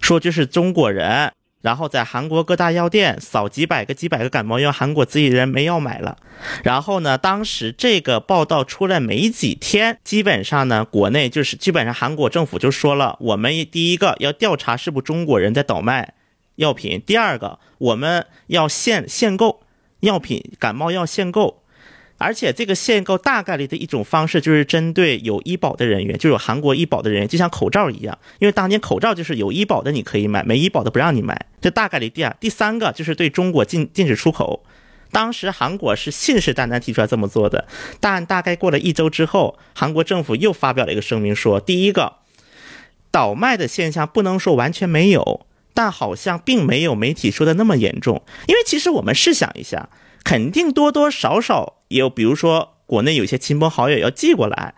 [0.00, 1.32] 说就是中国人。
[1.62, 6.18] 然后在韩国各大药店扫几百个、几百个感冒药，韩国自己人没药买了。
[6.64, 16.14] 然后呢，当时这个报道出来没几天，基本上呢，国内就是基本上韩国政府就说了，我们第一个要调查是不是中国人在倒卖
[16.56, 19.62] 药品，第二个我们要限限购，
[20.00, 21.61] 药品感冒药限购，
[22.22, 32.36] 而且这个限购大概率的一种方式就是针对有医保的人员，就有韩国医保的人员，就像口罩一样，因为当年口罩就是有医保的你可以买，没医保的不让你买，这大概率第二。
[32.38, 34.64] 第三个就是对中国禁禁止出口。
[35.10, 37.66] 当时韩国是信誓旦旦提出来这么做的，
[38.00, 42.14] 但大概过了一周之后，韩国政府又发表了一个声明说，第一个，
[43.10, 48.22] 倒卖的现象不能说完全没有，但好像并没有媒体说的那么严重。
[48.46, 49.90] 因为其实我们试想一下，
[50.24, 54.74] 肯定多多少少也有，比如说国内有些亲朋好友要寄过来。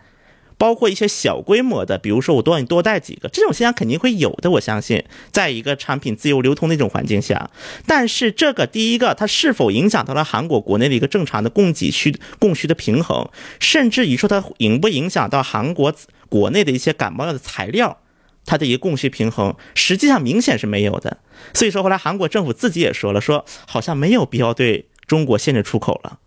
[0.57, 4.53] 包括一些小规模的，比如说我多让你多带几个，这种现象肯定会有的。
[4.53, 7.51] 我相信，在一个产品自由流通的一种环境下，
[7.87, 15.93] 但是这个第一个，它是否影响到了韩国国内的一个正常的供给需供需的平衡，甚至于说它影不影响到韩国
[16.29, 17.99] 国内的一些感冒药的材料，
[18.47, 21.19] 它的一个供需平衡，实际上明显是没有的。
[21.53, 26.21] 所以说后来韩国政府自己也说了，说好像没有必要对中国限制出口了，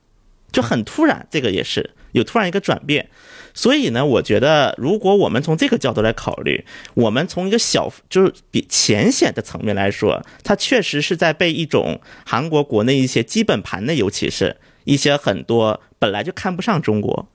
[0.52, 3.10] 就很突然，这个也是有突然一个转变。
[3.54, 17.28] 所以呢，我觉得如果我们从这个角度来考虑，我们从一个小就是比浅显的层面来说，它确实是在被一种韩国国内一些基本盘的，尤其是一些很多本来就看不上中国，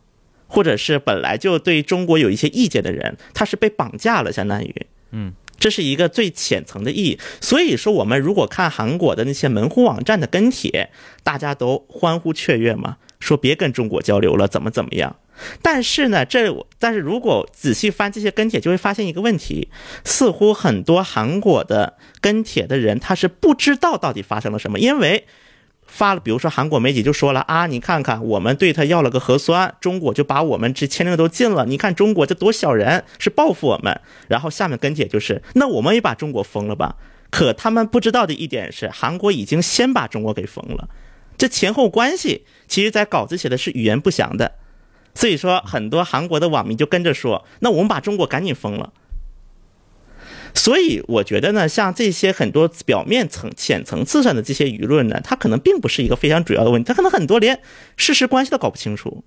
[0.46, 7.20] 或者是本来就对中国有一些意见的人，他是被绑架了，相当于，嗯，这是一个最浅层的意义。
[7.40, 10.90] 所以说，我们如果看韩国的那些门户网站的跟帖，
[11.22, 15.14] 大家都欢呼雀跃嘛，说别跟中国交流了，怎么怎么样。
[15.62, 19.68] 但是呢，这但是如果仔细翻这些跟帖，就会发现一个问题：
[20.04, 25.24] 似乎很多韩国的跟帖的人，他是不知道到底发生了什么，因为
[25.92, 34.00] 发了，比如说韩国媒体就说了啊，你看看我们对他要了个核酸，中国就把我们这签证都禁了，你看中国这多小人，是报复我们。
[34.26, 36.96] 然后下面跟帖就是，那我们也把中国封了吧？
[37.30, 40.88] 可他们不知道的一点是，韩国已经先把中国给封了，
[41.36, 44.52] 这前后关系，其实在稿子写的是语言不详的。
[45.14, 48.94] 所以说，很多韩国的网民就跟着说：“那我们把中国赶紧封了。”
[50.54, 57.60] 所以我觉得呢，像这些很多表面层、浅层次上的这些舆论呢，它可能并不是一个非常主要的问题，它可能很多连
[57.96, 59.24] 事实关系都搞不清楚。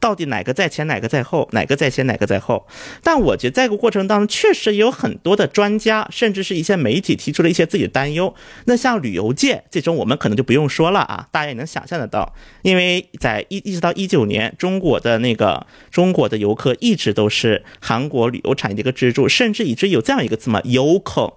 [0.00, 2.66] 到底哪个在前，哪个在后，哪个在前，哪个在后？
[3.02, 8.32] 但我觉得在这个过程当中，确实有很多的专家，甚至是一些媒体提出了一些自己的担忧。
[8.66, 12.32] 那像旅游界这种，我们可能就不用说了啊，大家也能想象得到，
[12.62, 21.34] 因为在一一直到一九年，中国的那个中国的游客一直都是韩国旅游产业的一个支柱，甚至以至有这样一个词嘛，游客，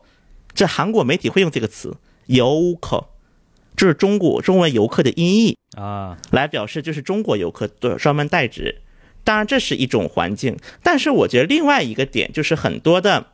[0.54, 1.98] 这韩国媒体会用这个词，
[2.28, 3.11] 游客。
[3.82, 8.80] 就是中国中文游客的音译啊，来表示就是中国游客的专门代指。
[9.24, 13.26] 当然这是一种环境，但是我觉得另外一个点就是很多的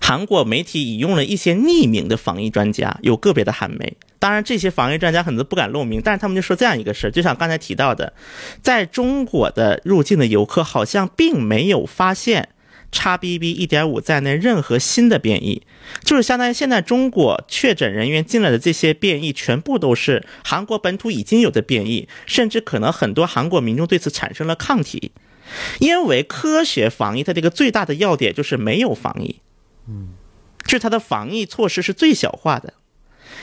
[0.00, 3.98] 韩国媒体引用了一些匿名的防疫专家，有个别的韩媒。
[4.18, 8.14] 当然这些防疫专家很多不敢露名，但是他们就说这样一个事儿，就像刚才提到的，
[8.62, 12.48] 在中国的入境的游客好像并没有发现。
[12.92, 13.44] XBB.
[13.54, 15.62] 一点五在内任何新的变异，
[16.02, 25.12] 就是相当于现在中国确诊人员进来的这些变异，全部都是韩国本土已经有的变异，甚至可能很多韩国民众对此产生了抗体。
[25.78, 29.40] 因为科学防疫它这个最大的要点就是没有防疫，
[29.88, 30.14] 嗯，
[30.64, 32.74] 就是它的防疫措施是最小化的。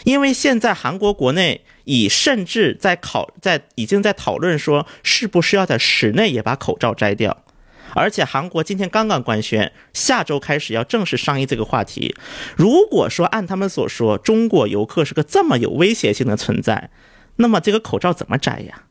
[0.03, 7.42] 因为现在韩国国内已甚至在考在已经在讨论说，是不是要在室内也把口罩摘掉。
[7.95, 12.15] 而且韩国今天刚刚官宣，下周开始要正式商议这个话题。
[12.55, 16.89] 如果说按他们所说，中国游客是个这么有威胁性的存在，
[17.35, 18.83] 那么这个口罩怎么摘呀？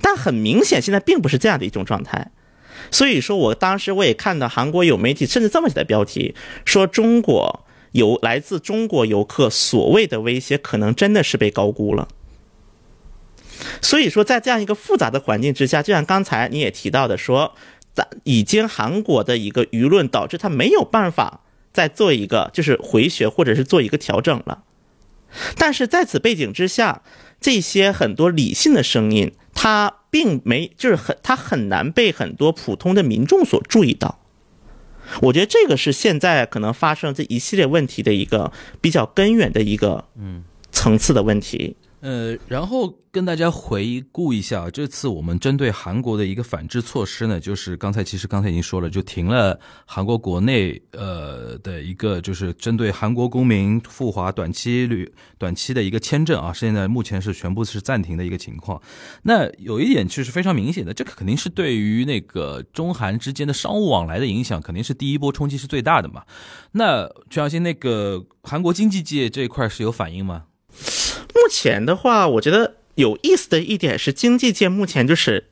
[0.00, 2.30] 但很明显，现在并不是这样的一种状态。
[2.90, 12.08] 所以说我当时我也看到韩国有媒体甚至这么写的标题，说中国有来自中国游客所谓的威胁，可能真的是被高估了。
[13.80, 17.54] 所以说，在这样一个复杂的环境之下，就像刚才你也提到的说。
[17.94, 21.40] 在已经韩国的一个舆论导致他没有办法
[21.72, 24.64] 再做一个就是回旋或者是做一个调整了，
[25.56, 27.02] 但是在此背景之下，
[27.40, 34.20] 这些很多理性的声音，它并没就是很它很难被很多普通的民众所注意到。
[35.20, 41.76] 我觉得这个是现在可能发生这一系列问题的一个比较根源的一个嗯层次的问题。
[42.04, 58.78] 呃，然后跟大家回顾一下，这次我们针对韩国的一个反制措施呢，就是刚才其实刚才已经说了，就停了韩国国内呃的一个就是针对韩国公民赴华短期旅短期的一个签证啊，现在目前是全部是暂停的一个情况。
[59.22, 66.24] 那有一点就是非常明显的，这个肯定是对于那个中韩之间的商务往来的影响，肯定是第一波冲击是最大的嘛。
[66.72, 70.44] 那全小新，那个韩国经济界这一块是有反应吗？
[71.34, 75.48] 目前的话，我觉得有意思的一点是，经济界目前就是，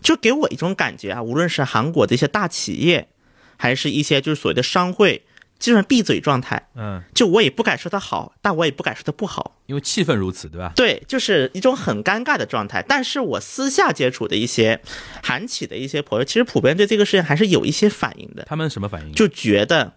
[0.00, 3.08] 就给我一种感觉啊，无论是韩国的一些大企业，
[3.56, 5.24] 还是一些就是所谓的商会，
[5.58, 6.68] 基本上闭嘴状态。
[6.76, 9.56] 嗯，就我也不敢说它好，但我也不敢说它不好。
[9.66, 10.72] 因为气氛如此，对吧？
[10.76, 12.84] 对，就是一种很尴尬的状态。
[12.86, 14.80] 但是我私下接触的一些
[15.24, 19.12] 韩企的一些朋友，其实普遍对这个事情还是有一些反应的，他们什么反应？
[19.12, 19.94] 就觉得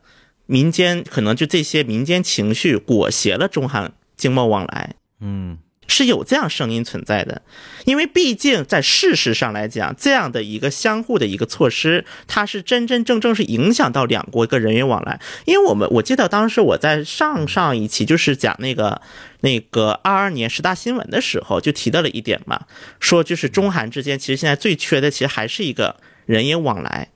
[0.47, 4.95] 民间可能就这些民间情绪裹挟了中韩经贸往来。
[5.21, 5.57] 嗯
[5.91, 7.41] 是有这样声音存在的，
[7.83, 15.19] 因为毕竟在事实上来讲，这样的一个相互的一个措施，它是真真正正是影响到两国一个人员往来。
[15.45, 19.01] 因为我们我记得当时我在上上一期就是讲那个
[19.41, 22.67] 那个二二年十大新闻的时候，就提到了一点嘛，
[22.99, 27.09] 说就是中韩之间其实现在最缺的其实还是一个人员往来，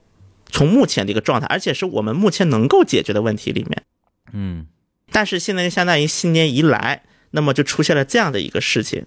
[0.50, 3.84] 从目前的一个状态，而且是我们目前能够解决的问题里面。
[4.32, 4.66] 嗯
[5.12, 7.04] 但是现在相当于新年一来，
[7.34, 9.06] 那么就出现了这样的一个事情，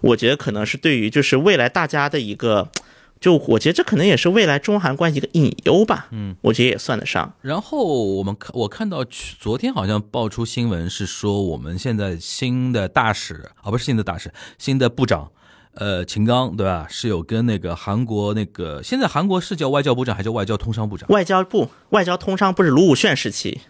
[0.00, 2.70] 我觉得可能是对于就是未来大家的一个，
[3.18, 7.34] 就我觉得这可能也是未来中韩关系一个隐忧吧，嗯，我觉得也算得上。
[7.40, 15.32] 然后我们看，我看到去昨天好像爆出新闻是说，我们现在新的大使啊，不是新的大使，新的部长，
[15.76, 16.86] 呃，秦刚对吧？
[16.90, 21.08] 是有跟那个韩国那个，现在韩国是叫外交部长还是叫外交通商部长？
[21.08, 23.62] 外交部外交通商不是卢武铉时期，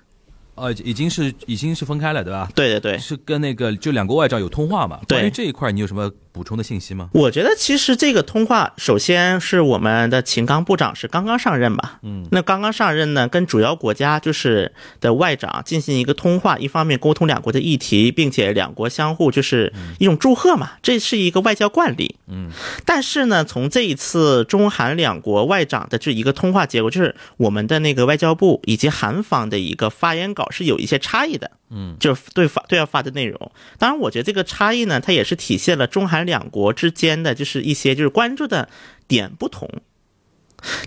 [0.56, 2.48] 呃，已经是已经是分开了对吧？
[2.54, 5.00] 对对对，是跟那个就两国外长有通话嘛？
[5.08, 7.08] 关于这一块，你有什么补充的信息吗？
[7.12, 22.50] 我觉得其实这个通话，首先是我们的秦刚部长是刚刚上任吧，嗯，那刚刚上任呢，跟主要国家就是的外长进行一个通话，一方面沟通两国的议题，并且两国相互就是一种祝贺嘛，这是一个外交惯例，嗯，
[22.84, 33.52] 但是呢，从这一次中韩两国外长的这一个通话结果，就是我们的那个外交部以及韩方的一个发言稿是有一些差异的，嗯，就是对发对要发的内容。
[33.78, 38.68] 当然，我觉得这个差异呢，它也是体现了中韩两国之间的就是一些就是关注的
[39.06, 39.68] 点不同。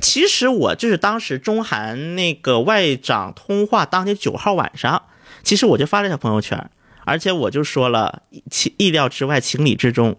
[0.02, 5.04] 其实我就是当时中韩那个外长通话当天九号晚上，
[5.43, 6.69] 其实我就发了一条朋友圈，
[7.06, 10.17] 而且我就说了情意料之外，情理之中。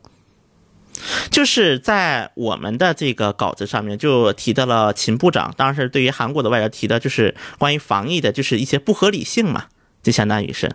[1.31, 9.67] 就是在我们的这个稿子上面就提到了秦部长，当时对于韩国的外交提的就是关于防疫的，就是一些不合理性嘛，
[10.03, 10.73] 就相当于是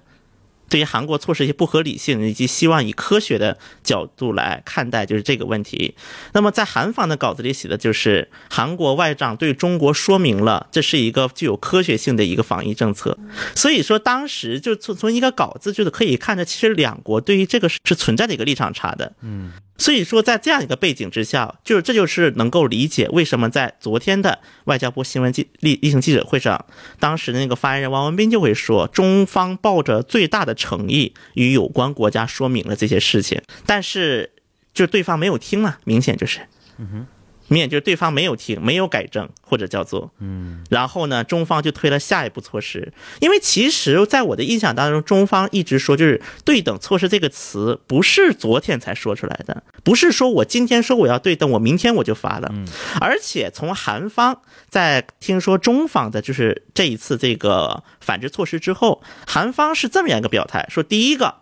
[0.74, 5.94] 对于韩国措施一些不合理性，以及希望以科学的角度来看待就是这个问题。
[6.32, 13.16] 那么在韩方的稿子里写的就是韩国外长对中国说明了这是一个具有科学性的一个防疫政策，
[13.54, 19.14] 所以说当时就从从一个稿子就是可以看着，其实两国对于这个是是存在的一个立场差的。
[19.22, 19.52] 嗯。
[19.78, 26.66] 所以说，在这样一个背景之下，就是这就是能够理解为什么在昨天的外交部新闻记例例行记者会上，
[27.00, 34.32] 当时的那个发言人王文斌就会说，中方抱着最大的诚意与有关国家说明了这些事情，但是
[34.74, 36.42] 就对方没有听嘛，明显就是，
[36.78, 37.08] 嗯哼。
[37.54, 42.92] 明显就是对方没有听，没有改正，或者叫做，嗯，然后呢，中方就推了下一步措施。
[43.20, 52.52] 因为其实，在我的印象当中，中方一直说就是“对等措施”这个词，不是昨天才说出来的，不是说我今天说我要对等，我明天我就发了。
[53.00, 61.36] 而且从韩方在听说中方的就是这一次这个反制措施之后，韩方是这么样一个表态：说第一个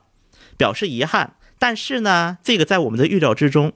[0.58, 3.72] 表示遗憾，但是呢，这个在我们的预料之中。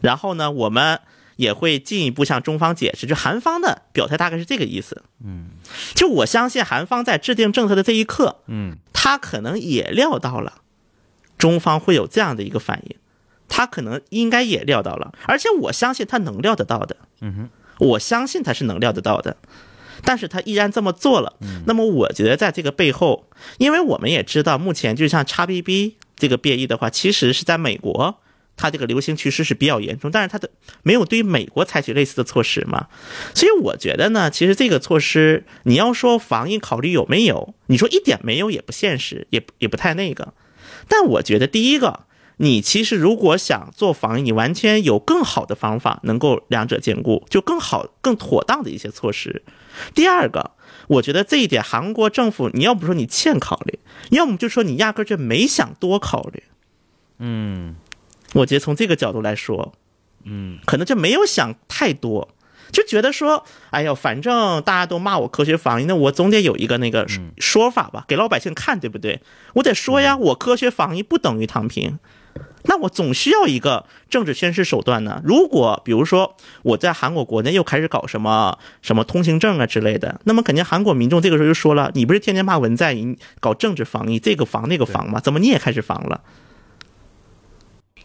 [0.00, 1.00] 然后呢，我们
[1.36, 5.02] 也会进一步向中方解释，就韩方的表态大概是这个意思。
[5.24, 5.50] 嗯，
[5.94, 10.62] 就我相信韩方在制定政策的这一刻，嗯，他可能也料到了
[11.38, 12.96] 中方会有这样的一个反应，
[13.48, 16.96] 他可能应该也料到了，而且我相信他能料得到的。
[17.20, 19.36] 嗯哼，我相信他是能料得到的。
[20.04, 28.18] 但是他依然这么做了，那么我觉得在这个背后，因为我们也知道，目前就像 XBB 这个变异的话，其实是在美国。
[28.56, 30.50] 它这个流行趋势是比较严重，但是它的
[30.82, 32.88] 没有对美国采取类似的措施嘛，
[33.34, 40.34] 所以我觉得呢，其实这个措施你要说防疫考虑有没有，你说一点没有也不现实，也也不太那个。
[40.86, 49.42] 但我觉得第一个，你其实如果想做防疫，你完全有更好的方法能够两者兼顾，就更好、更妥当的一些措施。
[49.94, 50.52] 第二个，
[50.88, 53.78] 我觉得这一点韩国政府，你要不说你欠考虑，
[54.10, 56.42] 要么就说你压根儿就没想多考虑。
[57.18, 57.76] 嗯。
[58.34, 59.72] 我觉得从这个角度来说，
[60.24, 62.28] 嗯，可能就没有想太多，
[62.70, 67.06] 就觉得说，哎呦，反正大家都骂我科学防疫，那我总得有一个那个
[67.38, 69.20] 说法吧，给老百姓看，对不对？
[69.54, 71.98] 我得说呀，我科学防疫不等于躺平，
[72.64, 75.20] 那我总需要一个政治宣示手段呢。
[75.24, 85.20] 如果比如说我在韩国国内又开始搞什么什么通行证啊之类的，那么肯定韩国民众这个时候就说了：你不是天天骂文在寅搞政治防疫，这个防那个防吗？
[85.20, 86.22] 怎么你也开始防了？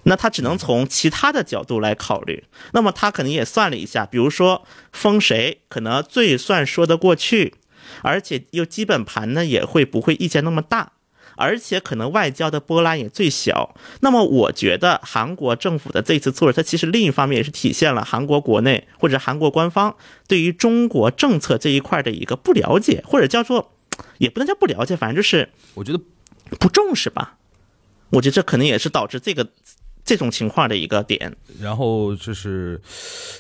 [0.08, 2.45] 那他只能从其他的角度来考虑。
[2.72, 7.55] 那么他可能也算了一下，比如说封谁可能最算说得过去，
[8.01, 10.93] 而且又基本盘呢也会不会意见那么大，
[11.36, 13.76] 而且可能外交的波澜也最小。
[13.99, 19.95] 那么我觉得韩国政府的这次措施，它其实另一方面也是体现了韩国国内或者韩国官方
[20.28, 23.74] 对于中国政策这一块的一个不了解，或者叫做
[24.20, 25.99] 也不能叫不了解，反正就是我觉得
[26.60, 27.36] 不重视吧。
[28.12, 29.49] 我觉得这可能也是导致这个。
[30.08, 32.82] 这种情况的一个点，然后就是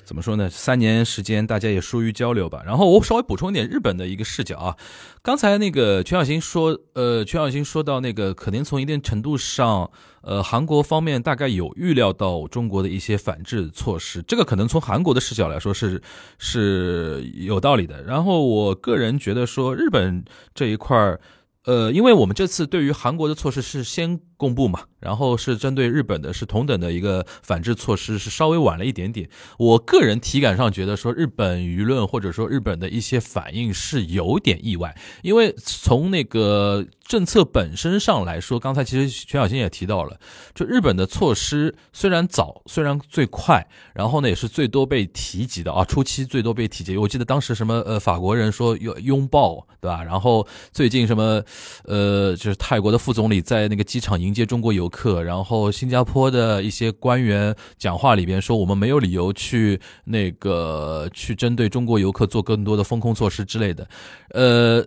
[0.03, 0.49] 怎么说呢？
[0.49, 2.61] 三年时间，大家也疏于交流吧。
[2.65, 4.75] 然后我稍微补充一点日本的一个视角啊。
[5.21, 9.89] 刚才那个全小新说，呃，全小新说到那个，可能从一定程度上，
[10.21, 16.01] 呃，韩国方面大概有预料到中国的一些反制措施，这个可能从韩国的视角来说是
[16.37, 18.03] 是有道理的。
[18.03, 21.21] 然后我个人觉得说，日本这一块儿。
[21.63, 29.29] 呃，因为我们这次对于韩国的措施是先公布嘛，然后是针对日本的是同等的一个反制措施是稍微晚了一点点。
[29.57, 36.85] 我个人体感上觉得说，日本舆论或者说日本的一些反应是有点意外，因为从那个。
[37.07, 40.19] 政策本身上来说，刚才其实全小新也提到了，
[40.53, 43.65] 就日本的措施虽然早，虽然最快，
[43.95, 46.97] 然后呢也是最多被提及的啊，初期最多被提及。
[46.97, 50.03] 我记得当时什么呃法国人说拥拥抱，对吧？
[50.03, 51.41] 然后最近什么
[51.85, 63.87] 呃就是泰国的副总理在那个机场迎接中国游客，然后新加坡的一些官员讲话里边说我们没有理由去那个去针对中国游客做更多的风控措施之类的，
[64.31, 64.85] 呃。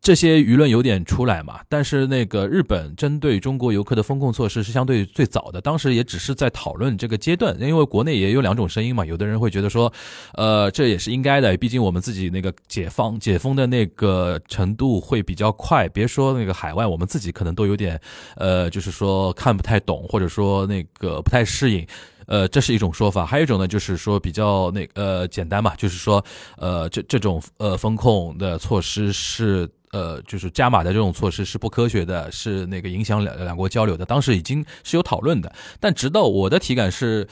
[0.00, 9.92] 这些舆论有点出来嘛，但是那个日本针对中国游客的风控措施是相对最早的，当时也只是在讨论这个阶段，因为国内也有两种声音嘛，有的人会觉得说，
[10.34, 18.00] 呃，这也是应该的，毕竟我们自己那个解放解封的那个程度会比较快，别说那个海外，我们自己可能都有点，
[18.36, 21.86] 呃，就是说看不太懂，或者说那个不太适应。
[22.26, 26.22] 呃，这是一种说法，还有一种呢，就是说比较那呃简单嘛，就是说
[26.58, 37.26] 呃这这种呃风控的措施是呃就是加码的这种措施是不科学的，是那个影响两两国交流的，当时已经是有讨论的，但直到我的体感是。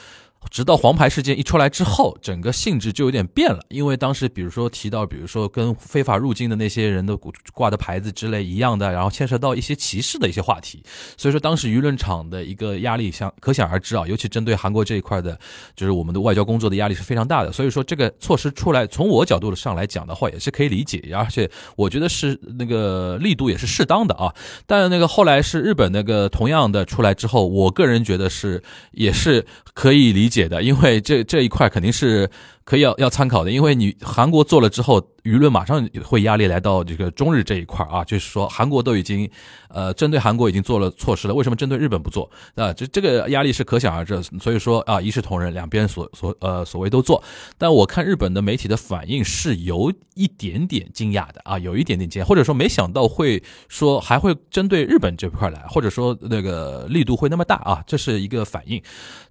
[0.51, 3.61] 直到黄牌事件一出来之后，整个性质就有点变了。
[3.69, 7.17] 因为当时，比如说提到，比如说跟非法入境的那些人的
[7.53, 10.83] 挂的牌子之类一样的，然后牵涉到一些歧视的一些话题，
[11.17, 14.05] 所以说当时舆论场的一个压力，想可想而知啊。
[14.07, 15.39] 尤其针对韩国这一块的，
[15.75, 17.51] 就是我们的外交工作的压力是非常大的。
[17.51, 24.33] 所以说这个措施出来，从我角度上来讲的话，也是可以理解，而且我觉得是那个力度也是适当的啊。
[24.67, 29.45] 但那个后来是日本那个同样的出来之后，我个人觉得是也是
[29.75, 30.36] 可以理解。
[30.37, 32.29] 解的，因为这这一块肯定是。
[32.67, 39.31] 可以要要参考的，因为你韩国做了之后，舆论马上会压力来到这个中日这一块啊，就是说韩国都已经，
[39.69, 42.29] 呃，针对韩国已经做了措施了，为什么针对日本不做？
[42.57, 44.21] 啊，这这个压力是可想而知。
[44.41, 47.23] 所以说啊，一视同仁，两边所所呃所谓都做。
[47.57, 58.83] 但我看日本的媒体的反应是有一点点惊讶的啊，有一点点惊讶，或者说没想到会说还会针对日本这块来，或者说那个力度会那么大啊，这是一个反应。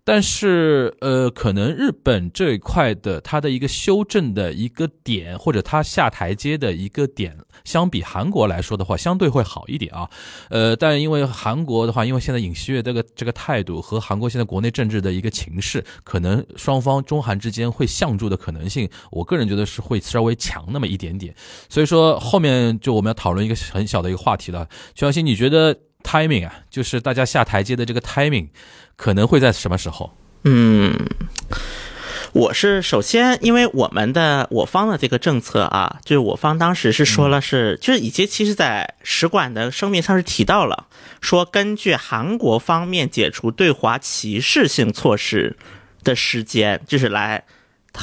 [0.06, 3.22] 但是呃，可能日本这一块的。
[3.26, 10.08] 它的一个修正的一个点，或者它下台阶的一个点，相比韩国来说的话，相对会好一点啊。
[10.50, 21.34] 呃，但因为韩国的话，因为现在尹锡悦这个这个态度和韩国现在国内政治的一个情势，可能双方中韩之间会相助的可能性，我个人觉得是会稍微强那么一点点。
[21.68, 24.70] 所以说后面就我们要讨论一个很小的一个话题了。
[24.94, 28.50] 徐小新，你觉得 timing 啊，就是大家下台阶的这个 timing，
[28.96, 30.14] 可能会在什么时候？
[30.44, 30.94] 嗯。
[32.36, 40.88] 我是首先，因为我们的我方的这个政策啊，就是我方当时是说了是，就是以及其实在使馆的声明上是提到了，
[41.22, 45.56] 说根据韩国方面解除对华歧视性措施
[46.04, 47.46] 的时间，就是来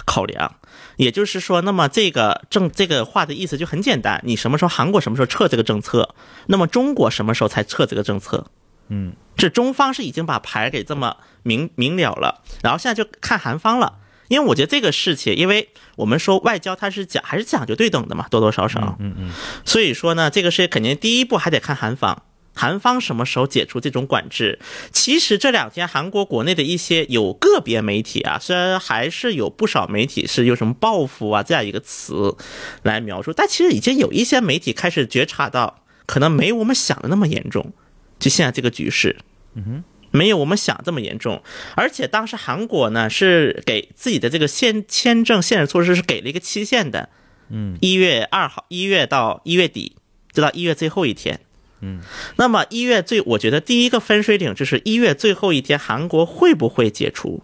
[0.07, 0.55] 考量。
[0.97, 6.14] 也就是说，那么这个政这个话的意思就很简单，你什么时候韩国什么时候撤这个政策，
[6.47, 8.47] 那么中国什么时候才撤这个政策？
[8.89, 13.99] 嗯，这中方是已经把牌给这么明明了了，然后现在就看韩方了。
[14.28, 19.30] 因为我觉得这个事情，因为我们说外交它是讲还是讲究对等的嘛，多多少少，嗯嗯，
[19.64, 22.22] 所以说呢，这个事情肯定第一步还得看韩方，
[22.54, 24.58] 韩方什么时候解除这种管制。
[24.90, 32.34] 其实这两天韩国国内的一些有个别媒体啊，虽然还是有不少媒体是用什么报复啊这样一个词
[32.82, 37.72] 来描述，但其实已经有一些媒体开始觉察到，可能没我们想的那么严重。
[38.18, 39.16] 就现在这个局势，
[39.54, 39.84] 嗯哼。
[40.12, 41.42] 没有我们想这么严重。
[41.74, 47.08] 而且当时韩国呢是给自己的这个限签证限制措施是给了一个期限的，
[47.50, 49.96] 嗯，一月二号，一月到一月底，
[50.32, 51.40] 就到一月最后一天。
[51.80, 52.00] 嗯，
[52.36, 57.42] 那么一月最，我觉得第一个分水岭就是一月最后一天，韩国会不会解除？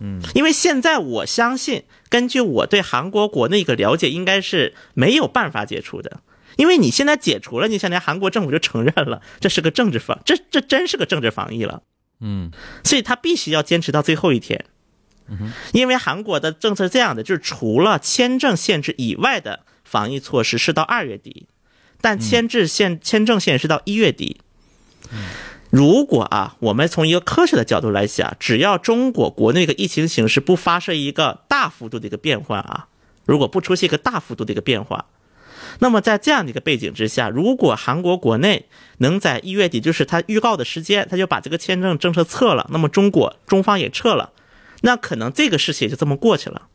[0.00, 6.20] 嗯，因为现在我相信，根据我对韩国国内一个了解，应该是没有办法解除的。
[6.56, 11.82] 因为你现在解除了，你现在韩国政府就承认了，这是个政治防，这这真是个政治防疫了。
[12.20, 12.50] 嗯，
[12.84, 14.64] 所以他必须要坚持到最后一天。
[15.28, 21.46] 嗯，因为韩国的政策是这样的，就是除了签证限制以外的防疫措施是到二月底。
[22.00, 24.40] 但签制限签证限是到一月底。
[25.70, 32.86] 如果啊，我们从一个科学的角度来想，只要中国国内的疫情形势不发生一个大幅度的一个变化啊，
[33.26, 35.06] 如果不出现一个大幅度的一个变化，
[35.80, 38.66] 那么在这样的一个背景之下，如果韩国国内
[38.98, 44.32] 能在一月底，就是他预告的时间，他就把这个签证政策撤了，那么中国中方也撤了，
[44.82, 46.68] 那可能这个事情也就这么过去了。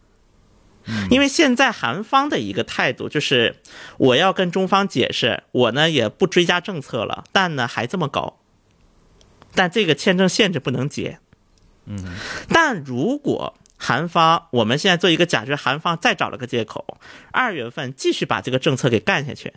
[1.10, 3.56] 因为现在韩方的一个态度就是，
[3.98, 8.40] 我要跟中方解释，我呢也不追加政策了，但呢还这么搞，
[9.56, 11.20] 但这个签证限制不能解。
[11.86, 12.16] 嗯，
[12.50, 13.54] 但如果
[13.84, 16.98] 韩方，我们现在做一个假设，韩方再找了个借口，
[17.32, 19.54] 二月份继续把这个政策给干下去，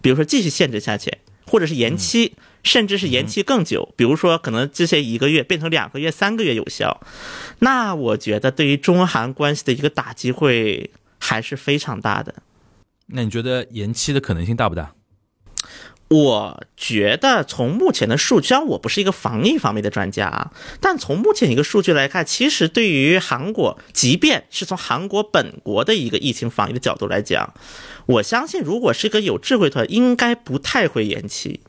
[0.00, 2.34] 比如说继续限制下去，或者是延期。
[2.64, 6.98] 甚至是延期更久，比如说可能这些一个月变成两个月、三个月有效，
[7.58, 12.36] 那我觉得对于中韩关系的一个打击会还是非常大的。
[13.08, 14.94] 那你觉得延期的可能性大不大？
[16.14, 27.52] 我觉得从目前的数据，虽然我不是一个防疫方面的专家啊，但从目前一个数据来看，其实对于韩国，即便是从韩国本国的一个疫情防疫的角度来讲，
[28.06, 31.60] 我相信如果是一个有智慧团，应该不太会延期。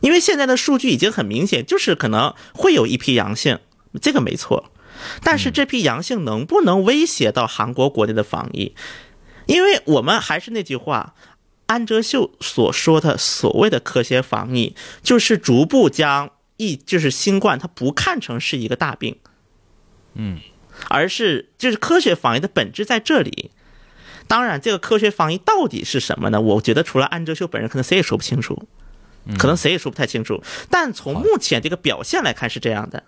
[0.00, 3.60] 因为现在的数据已经很明显，就是可能会有一批阳性，
[4.00, 4.72] 这个没错。
[5.22, 8.74] 但是这批阳性能不能威胁到韩国国内的防疫？
[9.46, 11.14] 因为我们还是那句话，
[11.66, 19.18] 安哲秀所说的所谓的科学防疫，就是逐步将疫，就是新冠，它不看成是一个大病，
[20.14, 20.40] 嗯，
[20.88, 23.50] 而是就是科学防疫的本质在这里。
[24.26, 26.40] 当然，这个科学防疫到底是什么呢？
[26.40, 28.68] 我觉得除了安哲秀本人，可能谁也说不清楚。
[29.38, 33.04] 可能谁也说不太清楚，但从目前这个表现来看是这样的。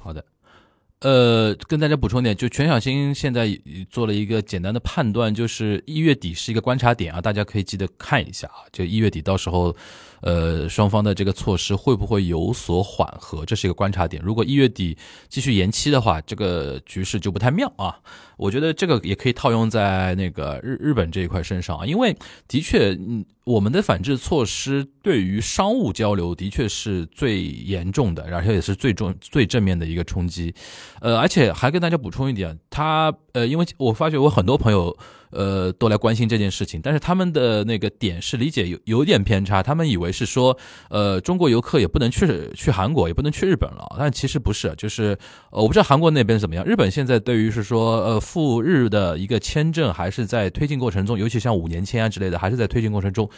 [0.00, 0.24] 好的，
[1.04, 3.46] 呃，跟大家补充点，就全小新现在
[3.90, 9.76] 做了一个简单的判断，就是一月底是一个观察点啊，大家可以记得看一下啊，就一月底到时候。
[10.26, 13.44] 呃，双方的这个措施会不会有所缓和？
[13.44, 14.22] 这是一个观察点。
[14.24, 14.96] 如果一月底
[15.28, 17.94] 继续延期的话，这个局势就不太妙啊。
[18.38, 22.16] 我觉得这个也可以套用在那个日日本这一块身上啊，因为
[22.48, 30.54] 的确，嗯，我们的反制措施对于商务交流的确是最严重的，而且也是最重最正面的一个冲击。
[31.00, 34.96] 呃，而且还跟大家补充一点，他呃，因为我发觉我很多朋友。
[35.34, 40.56] 呃，都来关心这件事情，但是他们的那个点是理解有有点偏差，他们以为是说，
[40.88, 45.18] 呃，中国游客也不能去去韩国，也不能去日本了，但其实不是，就是
[45.50, 53.28] 呃，我不知道韩国那边怎么样，日本现在对于是说，呃，赴日的一个签证还是在推进过程中，尤其像五年签啊之类的，还是在推进过程中。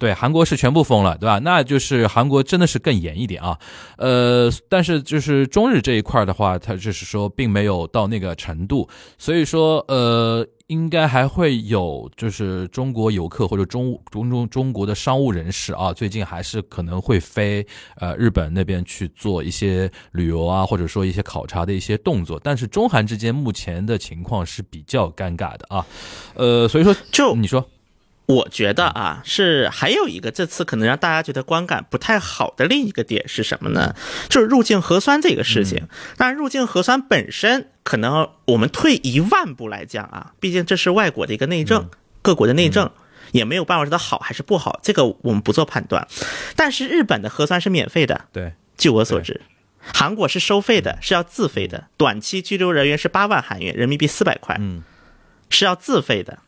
[0.00, 1.38] 对，韩国是全部封了，对吧？
[1.38, 3.56] 那就是韩国真的是更严一点啊。
[3.98, 17.64] 呃，但是就是中日这一块的话，它就是说并没有到那个程度，所以说呃，应该还会有就是中国游客或者中中中中国的商务人士啊，最近还是可能会飞
[17.96, 22.40] 呃日本那边去做一些旅游啊，或者说一些考察的一些动作。
[22.42, 25.86] 但是中韩之间目前的情况是比较尴尬的啊。
[26.34, 27.64] 呃，所以说就你说。
[28.26, 33.94] 我觉得啊，是还有一个这次可能让大家觉得观感不太好的另一个点是什么呢？
[34.28, 35.86] 就是入境核酸这个事情。
[36.16, 41.88] 当然，入境核酸本身，可能我们退一万步来讲啊，毕竟这是外国的一个内政，
[42.20, 42.90] 各国的内政，
[43.30, 46.08] 也没有办法说它好还是不好，这个我们不做判断。
[46.56, 49.40] 但是日本的核酸是免费的，对，据我所知，
[49.94, 51.86] 韩国是收费的，是要自费的。
[51.96, 54.82] 短期居留人员是八万韩元，人民币四百块，嗯，
[55.48, 56.40] 是要自费的。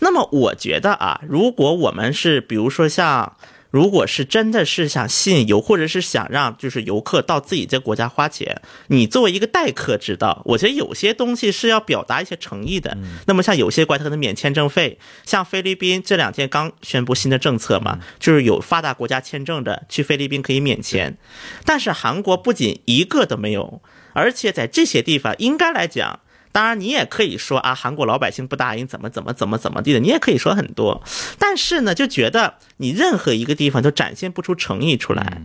[0.00, 3.36] 那么我觉得啊，如果我们是比如说像，
[3.70, 12.98] 如果是真的是想吸引游，或者是想让就是游客到自己这国家花钱，你作为一个待客之道，我觉得有些东西是要表达一些诚意的。
[13.26, 21.16] 那么像有些国家可能免签证费，像菲律宾这两天刚宣布新的政策嘛，就是有发达国家签证的去菲律宾可以免签，
[21.64, 23.80] 但是韩国不仅一个都没有，
[24.12, 26.20] 而且在这些地方应该来讲。
[26.52, 31.02] 当然，你也可以说啊，韩国老百姓不答应，怎么怎么怎么怎么地的，你也可以说很多。
[31.38, 35.42] 但是呢，就觉得你任何一个地方都展现不出诚意出来。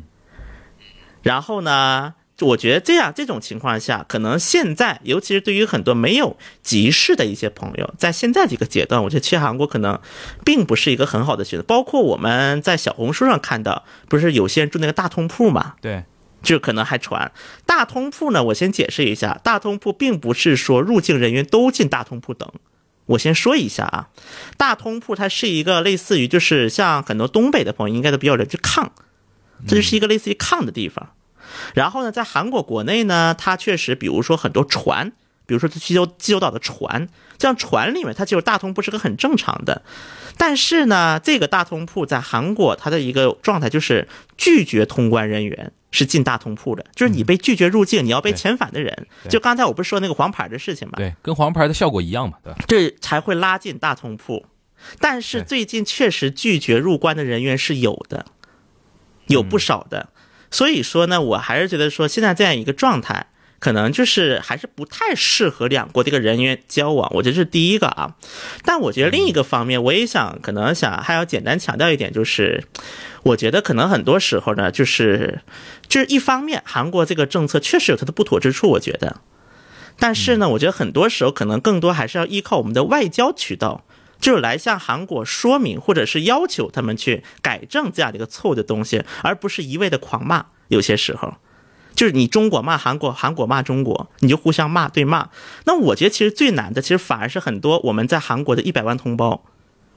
[1.23, 9.99] 然后呢，我觉得这样这种情况下，可能现在，尤其是对于很多没有集市的一些朋友，在现在这个阶段，我觉得去韩国可能
[10.45, 11.63] 并不是一个很好的选择。
[11.63, 16.03] 包括我们在小红书上看到，不是有些人住那个大通铺嘛，对，
[16.47, 17.33] 就可能还传
[17.65, 18.41] 大通铺呢。
[18.45, 22.49] 我先解释一下，大通铺并不是说入境人员都进大通铺等。
[23.07, 24.07] 我先说一下啊，
[24.55, 28.89] 大通铺它是一个类似于，就是像很多东北的朋友应该都比较了解炕，
[29.67, 31.09] 这就是一个类似于炕的地方。
[31.73, 35.11] 然后呢，在韩国国内呢，它确实，比如说很多船，
[35.45, 39.81] 比如说济州济州岛的船，这样船里面它就是大通铺是个很正常的。
[40.37, 44.07] 但是呢，这个大通铺在韩国它的一个状态就是
[44.37, 52.59] 拒绝通关人员是进大通铺的，就是你被拒绝入境，你要被遣返的人，就刚才我不是说那个黄牌的事情嘛，对，跟黄牌的效果一样嘛，对吧？
[52.67, 54.45] 这才会拉进大通铺。
[54.99, 58.27] 但是最近确实拒绝入关的人员是有的，
[59.25, 60.09] 有不少的。
[60.51, 63.27] 所以说呢，我还是觉得说现在这样一个状态，
[63.59, 67.11] 可能就是还是不太适合两国这个人员交往。
[67.13, 68.15] 我觉得是第一个啊。
[68.63, 72.63] 但我觉得另一个方面，我也想可能想还要简单强调一点，就是
[73.23, 75.41] 我觉得可能很多时候呢，就是
[75.87, 79.21] 就是一方面，韩国这个政策确实有它的不妥之处，我觉得。
[79.99, 83.83] 但是呢，我觉得很多时候可能更多还是要依靠我们的外交渠道，
[84.21, 90.45] 就是来向韩国说明，或者是要求他们去改正这样的一个错误的东西，而不是一味的狂骂。
[90.67, 91.33] 有些时候，
[91.97, 95.29] 就是你中国骂韩国，韩国骂中国，你就互相骂对骂。
[95.65, 99.43] 那我觉得其实最难的，其实反而是很多我们在韩国的一百万同胞，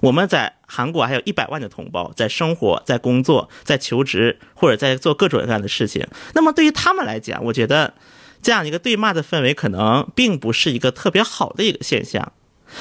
[0.01, 6.09] 我们在韩国还有一百万的同胞，在生活、在工作、在求职或者在做各种各样的事情。
[6.33, 7.93] 那么对于他们来讲，我觉得
[8.41, 12.33] 这样一个对骂的氛围，可能并不是一个特别好的一个现象。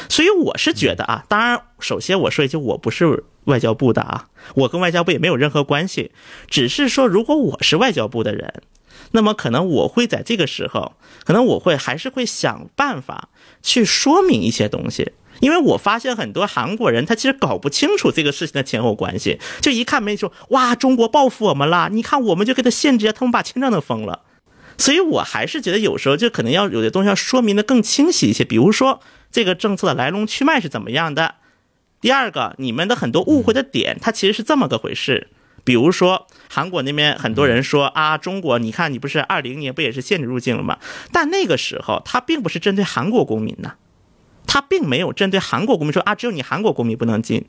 [0.08, 6.12] 所以我是觉得啊，当然，首先我说一句，我不是外交部的啊，我跟外交部也没有任何关系，
[6.48, 8.62] 只是说，如果我是外交部的人，
[9.12, 10.94] 那么可能我会在这个时候，
[11.24, 13.30] 可能我会还是会想办法
[13.62, 15.14] 去说明一些东西。
[15.40, 24.24] 因为我发现很多韩国人，他其实搞不清楚这个事情的前后关系，就一看没说哇，中国报复我们了，你看我们就给他限制，他们把签证都封了。
[24.78, 29.00] 所以我还是觉得有时候就可能要有的东西要说明的更清晰一些，比如说
[29.32, 31.36] 这个政策的来龙去脉是怎么样的。
[32.02, 35.30] 第二个，你们的很多误会的点，它其实是这么个回事。
[35.70, 40.80] 比如说韩国那边很多人说啊，中国你看你不是二零年不也是限制入境了吗？
[41.12, 43.74] 但那个时候它并不是针对韩国公民呐，
[44.48, 47.46] 它并没有针对韩国公民说啊，只有你韩国公民不能进。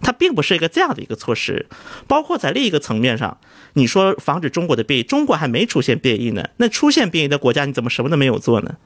[0.00, 1.66] 它并不是一个这样的一个措施，
[2.06, 3.36] 包括在另一个层面上，
[3.72, 8.76] 你说防止中国的变异，中国还没出现变异呢，那出现变异的国家你怎么什么都没有做呢？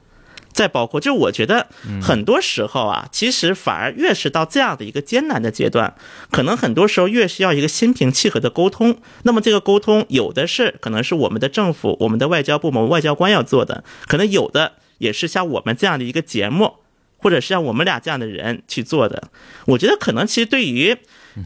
[0.57, 1.67] 再包括，就是我觉得
[2.01, 5.93] 很多时候啊，其实反而越是到这样的一个艰难的阶段，
[6.31, 8.97] 可能很多时候越需要一个心平气和的沟通。
[9.21, 16.73] 那么这个沟通有的是可能是我们的政府、我们的外交部门、外交官要做的，可能有的也是像我们这样的一个节目。
[17.19, 19.29] 或者是像我们俩这样的人去做的，
[19.65, 20.95] 我觉得可能其实对于，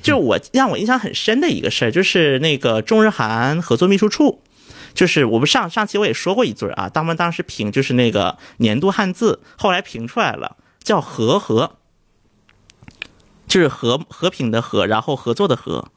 [0.03, 4.41] 就我让我印象很深的一个事儿，就是那个中日韩合作秘书处，
[4.93, 11.77] 就是我们上上期我也说过一嘴啊，当们当时评就是那个年度汉字，后来评出来了，叫和和，
[13.47, 15.89] 就是和和平的和，然后合作的和。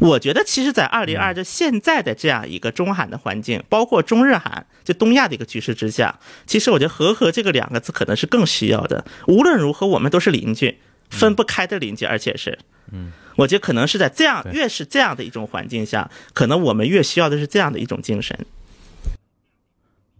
[0.00, 9.04] 我觉得，其实，在二零二就现在的这样一个中韩的环境，包括中日韩就东亚的一个局势之下，其实我觉得“和和”这个两个字可能是更需要的。
[9.28, 10.78] 无论如何，我们都是邻居，
[11.10, 12.58] 分不开的邻居，而且是，
[12.90, 18.46] 嗯，我觉得可能是在这样越是这样的一种环境下，可能我们越需要的是这样的一种精神。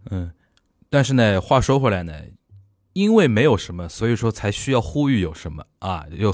[0.09, 0.31] 嗯，
[0.89, 2.13] 但是呢，话说回来呢，
[2.93, 6.05] 因为没有什么，所以说才需要呼吁有什么啊？
[6.11, 6.33] 有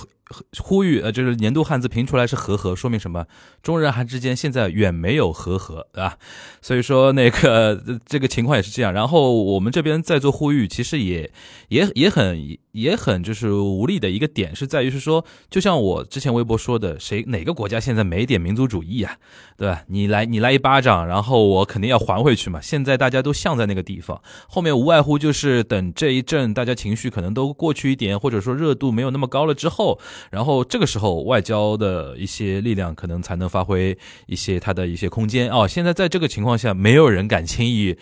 [0.58, 3.28] 呼吁呃，就是年度汉字评出来是和和，说明什么？
[3.62, 6.18] 中日韩之间现在远没有和和，对吧？
[6.62, 8.94] 所以说那个这个情况也是这样。
[8.94, 11.32] 然后我们这边在做呼吁，其实也
[11.68, 19.16] 也也很也很就是无力的一个点，是在于是说，就像我之前微博说的，谁哪个国家现在没点民族主义啊？
[19.56, 19.84] 对吧？
[19.88, 22.60] 你来你来一巴掌，然后我肯定要还回去嘛。
[22.60, 30.00] 现在大家都像在那个地方，后面无外乎就是等这一阵大家情绪可能都过去一点，或者说热度没有那么高了之后，
[30.32, 33.96] 然后这个时候外交的一些力量可能才能发挥
[34.26, 35.68] 一些它的一些空间哦。
[35.68, 37.96] 现在在这个情况下，没有人敢轻易。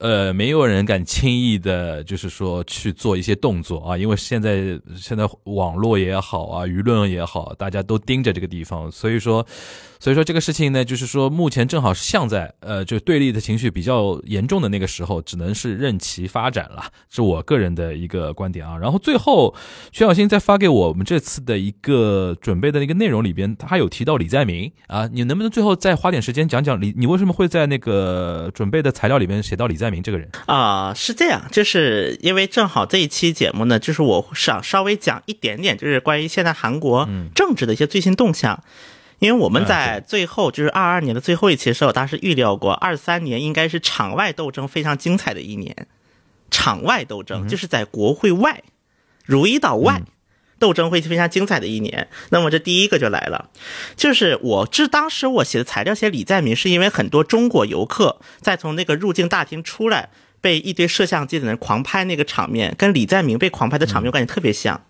[0.00, 9.46] 呃，没有人敢轻易的，就是说去做一些动作啊，因为现在现在网络也好啊，舆论也好，大家都盯着这个地方，所以说，
[9.98, 18.78] 所以说这个事情呢，就是说目前正好是像在呃，就对立的情绪比较严重的那个时候，只能是任其发展了，是我个人的一个观点啊。
[18.78, 19.54] 然后最后，
[19.92, 30.28] 徐小新在发给我们这次的一个准备的那个内容里边，他有提到李在明啊，你能不能最后再花点时间讲讲李，你为什么会在那个准备的材料里面写到李在明这个人？
[30.46, 38.62] 啊、是这样，就是因为正好这一期节目呢，就是我想稍微讲一点点，就是关于现在韩国政治的一些最新动向。
[39.18, 45.86] 因为我们在最后就是二二年的最后一期的时候，当时预料过二三年应该是场外斗争非常精彩的一年。
[46.50, 48.62] 场外斗争就是在国会外、
[49.26, 50.00] 如意岛外。
[50.60, 53.48] 斗争会非常精彩的一年，那么这第一个就来了，
[53.96, 60.10] 就是我这当时我写的材料写李在明，是因为很多中国游客在从那个入境大厅出来，
[60.42, 64.84] 被一堆摄像机的人狂拍那个场面，跟李在明被狂拍的场面，我感觉特别像，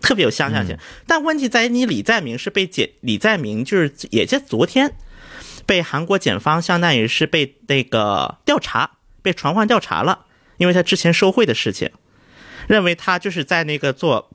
[0.00, 0.78] 特别有相像性。
[1.08, 4.94] 但问题在于，你李在明是被检，李在明就是也在昨天
[5.66, 10.26] 被韩国检方相当于是被那个调查，被传唤调查了，
[10.58, 11.90] 因为他之前受贿的事情，
[12.68, 14.30] 认为他就是在那个做。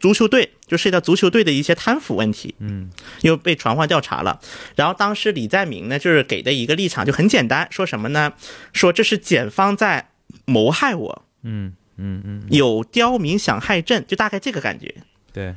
[0.00, 2.90] 足球队就涉及到足球队的一些贪腐问题，嗯，
[3.22, 4.40] 又被传唤调查了。
[4.76, 8.32] 然后当时李在明呢，就是给的一个立场就很简单，说什么呢？
[8.72, 10.10] 说这是检方在
[10.44, 14.94] 谋害我，嗯嗯嗯，有刁民想害朕，就大概这个感觉。
[15.32, 15.52] 对，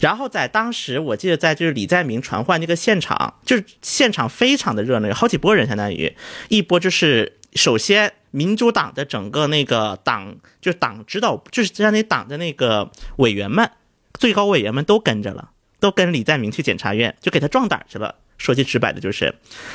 [0.00, 6.14] 然后在当时，我记得在就是李在明传唤那个现场，就是现场非常的热闹，有好几波人，相当于
[6.48, 13.70] 一波就是首先民主党的整个那个党，就是党指导，就是相当于党的那个委员们，
[14.14, 18.14] 最高委员们都跟着了，都跟李在明去检察院，就给他壮胆去了。
[18.38, 19.34] 说句直白的，就是，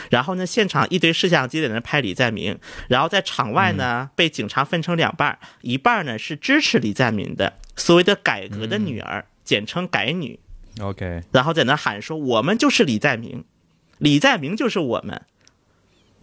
[0.09, 2.57] 然后呢，现场一堆摄像机在那拍李在明，
[2.87, 10.39] 然后在场外呢被警察分成两半，一半呢是支持李在明的所谓的改革的女儿，简称改女
[10.79, 13.43] ，OK，然后在那喊说我们就是李在明，
[13.97, 15.21] 李在明就是我们，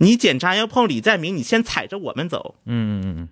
[0.00, 2.56] 你检查要碰李在明，你先踩着我们走。
[2.64, 3.28] 嗯嗯嗯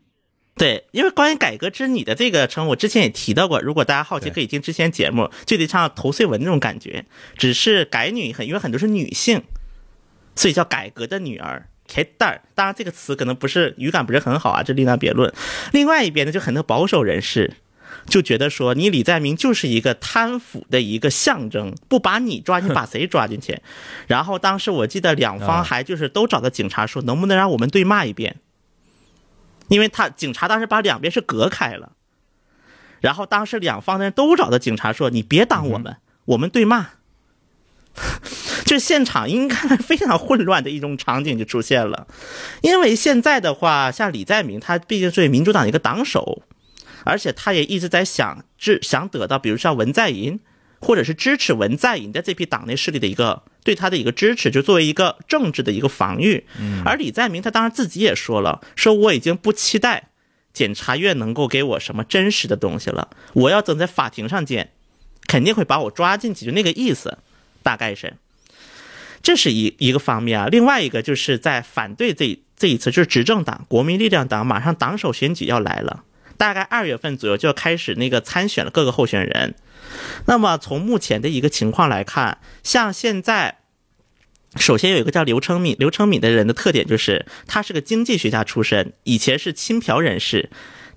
[0.55, 3.61] 对，因为关于改革之女的这个称，我之前也提到过。
[3.61, 7.07] 如果大家好奇，可以听之前节目，就得像头碎文那种感觉。
[7.37, 9.45] 只是改女很，因为很多是女性，
[10.35, 11.69] 所以叫改革的女儿。
[11.87, 15.33] 开蛋儿，当然这个词可能不是语感不是很好啊，这另当别论。
[15.73, 17.55] 另外一边呢，就很多保守人士
[18.09, 23.61] 就觉得说，你李在明就是一个贪腐的一个象征，不把你抓，你把谁抓进去？
[24.09, 28.37] 然后当时我记得两方啊还就是都找到警察说，能不能让我们对骂一遍？
[29.69, 31.93] 因为他警察当时把两边是隔开了，
[33.01, 36.87] 然后当时两方的人都找到警察说：“你别挡我们，我们对骂。
[38.65, 42.07] ”就现场应该非常混乱的一种场景就出现了，
[42.63, 46.43] 因为现在的话，像李在明，他毕竟是民主党的一个党首，
[47.05, 50.41] 而且他也一直在想，是想得到，比如像文在寅，
[50.81, 56.45] 或者是支持文在寅的这批党内势力的一个对他的一个支持，就作为一个政治的一个防御。
[56.85, 60.09] 而李在明他当然自己也说了，说我已经不期待
[60.53, 64.73] 检察院能够给我什么真实的东西了，我要等在法庭上见，
[65.27, 67.19] 肯定会把我抓进去，就那个意思，
[67.63, 68.15] 大概是。
[69.21, 76.05] 这是一一个方面啊，另外一个就是在反对这这一次，就是执政党国民力量党马上党首选举要来了，
[76.39, 79.55] 大概二月份左右就要开始那个参选了各个候选人。
[80.24, 83.59] 那么从目前的一个情况来看，像现在，
[84.57, 90.49] 首先有一个叫刘成敏，刘成敏的人的特点就是他是个经济学家出身，以前是亲朴人士。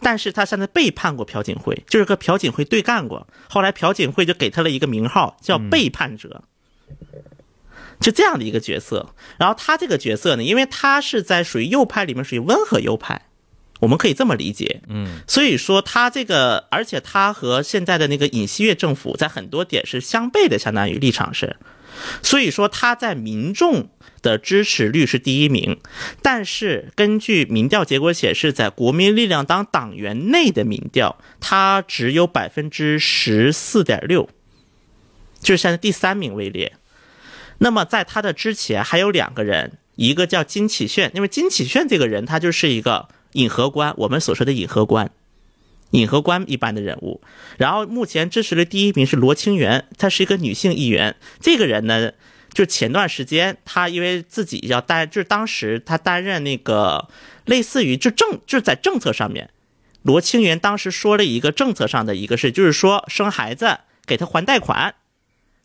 [0.04, 3.28] 但是他现在背叛过朴槿惠，就是和朴槿惠对干过。
[3.48, 6.44] 后来朴槿惠就给他了一个名号，叫背叛者。
[8.00, 9.14] 就这样的一个角色。
[9.38, 13.28] 然后他这个角色呢，因为他是在属于右派里面属于温和右派，
[13.82, 14.82] 我们可以这么理解。
[14.88, 21.58] 嗯，所以说他这个，而且他和现在的那个尹锡悦政府在很多点是相悖的，相当于立场是。
[22.24, 23.90] 所以说他在民众
[24.22, 25.78] 的支持率是第一名，
[26.22, 34.30] 但是根据民调结果显示，在国民力量党党员内的民调，他只有百分之十四点六，
[35.42, 36.74] 就是现在第三名位列。
[37.60, 45.12] 那么在他的之前还有两个人，一个叫金启炫，因为金启炫这个人他就是一个引河官，我们所说的引河官。
[45.92, 47.20] 引河官一般的人物，
[47.58, 51.18] 然后目前支持的第一名是罗清源，她是一个女性议员。
[51.42, 52.14] 这个人呢，
[52.54, 57.10] 就前段时间她因为自己要担，就是当时她担任那个
[57.44, 59.50] 类似于就政就是在政策上面，
[60.04, 64.96] 罗清源当时说了一个政策上的一个事，就是说生孩子给他还贷款，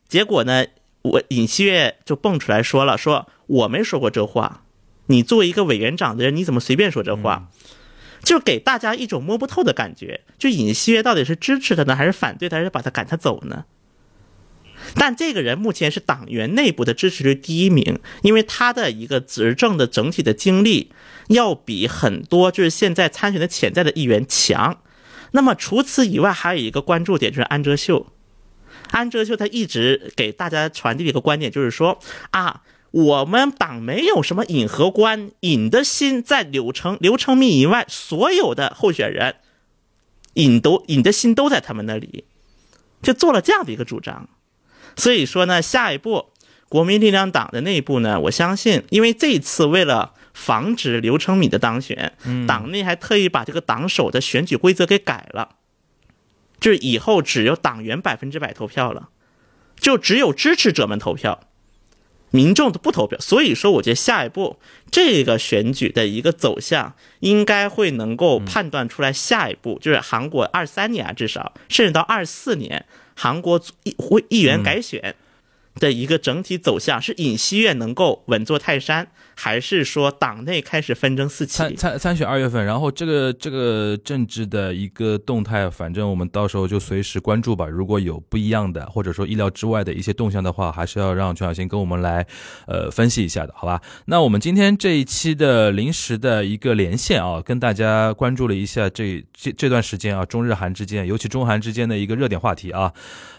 [0.09, 0.65] 结果呢，
[1.03, 4.63] 我尹锡悦就蹦出来说了，说我没说过这话，
[5.07, 7.49] 你作为一个委员长的人，你怎么随便说这话？
[8.23, 13.65] 就给大家一种摸不透的感觉，就尹锡悦到底是支持他呢，还是反对他，还是把他赶他走呢？
[14.95, 20.91] 但这个人目前是党员内部的支持率第一名，因为他的一个执政的整体的经历
[21.29, 24.79] 要比很多就是现在参选的潜在的议员强。
[25.31, 28.07] 那么除此以外，还有一个关注点就是安哲秀。
[28.91, 31.99] 安哲秀他一直给大家传递一个观点就是说
[32.31, 32.61] 啊，
[32.91, 39.35] 我们党没有什么尹和关，尹的心在柳成刘成密以外所有的候选人，
[40.33, 42.25] 尹都尹的心都在他们那里，
[43.01, 44.29] 就做了这样的一个主张。
[44.95, 46.27] 所以说呢，下一步
[46.69, 52.13] 国民力量党的内部呢，我相信，因为这次为了防止刘成敏的当选，
[52.47, 55.55] 党内还特意把这个党首的选举规则给改了。
[56.59, 59.09] 就是以后只有党员百分之百投票了，
[59.79, 61.46] 就只有支持者们投票，
[62.31, 63.17] 民众都不投票。
[63.19, 64.57] 所以说，我觉得下一步
[64.91, 69.11] 这个选举的一个走向，应该会能够判断出来。
[69.11, 75.15] 下一步就是韩国二三年啊，至少甚至到二四年，韩国议会议员改选。
[75.79, 81.57] 的一个整体走向是尹锡悦能够稳坐泰山，还是说党内开始纷争四起？
[81.57, 87.67] 参参参选二月份，然后这个这个政治的一个动态，反正我们到时候就随时关注吧。
[87.67, 92.25] 如果有不一样的，或者说意料之外的一些动向的话，还是要让全小新跟我们来
[92.65, 93.79] 呃分析一下的，好吧？
[94.05, 102.91] 那我们今天这一期的临时的一个连线啊，跟大家关注了一下这这这段时间啊，中日韩之间，尤其中韩之间的一个热点话题啊，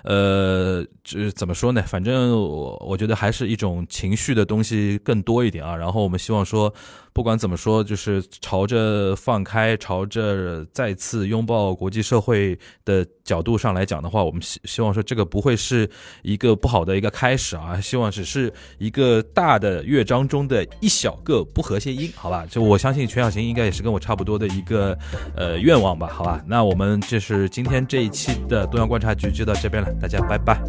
[0.05, 1.83] 呃，这怎么说呢？
[1.83, 2.29] 反正。
[2.29, 6.71] 我我觉得还是一种情绪的东西更多一点啊，然后然后我们希望说，
[7.15, 15.89] 不管怎么说，就是朝着放开，朝着再次拥抱国际社会的角度上来讲的话，我们希希望说这个不会是
[16.21, 22.45] 一个不好的一个开始啊，希望只是一个大的乐章中的一小个不和谐音，好吧？
[22.45, 24.95] 就我相信全小行应该也是跟我差不多的一个
[25.35, 26.45] 呃愿望吧，好吧？
[26.47, 30.61] 那我们就是今天这一期的东阳观察局就到这边了，大家拜拜。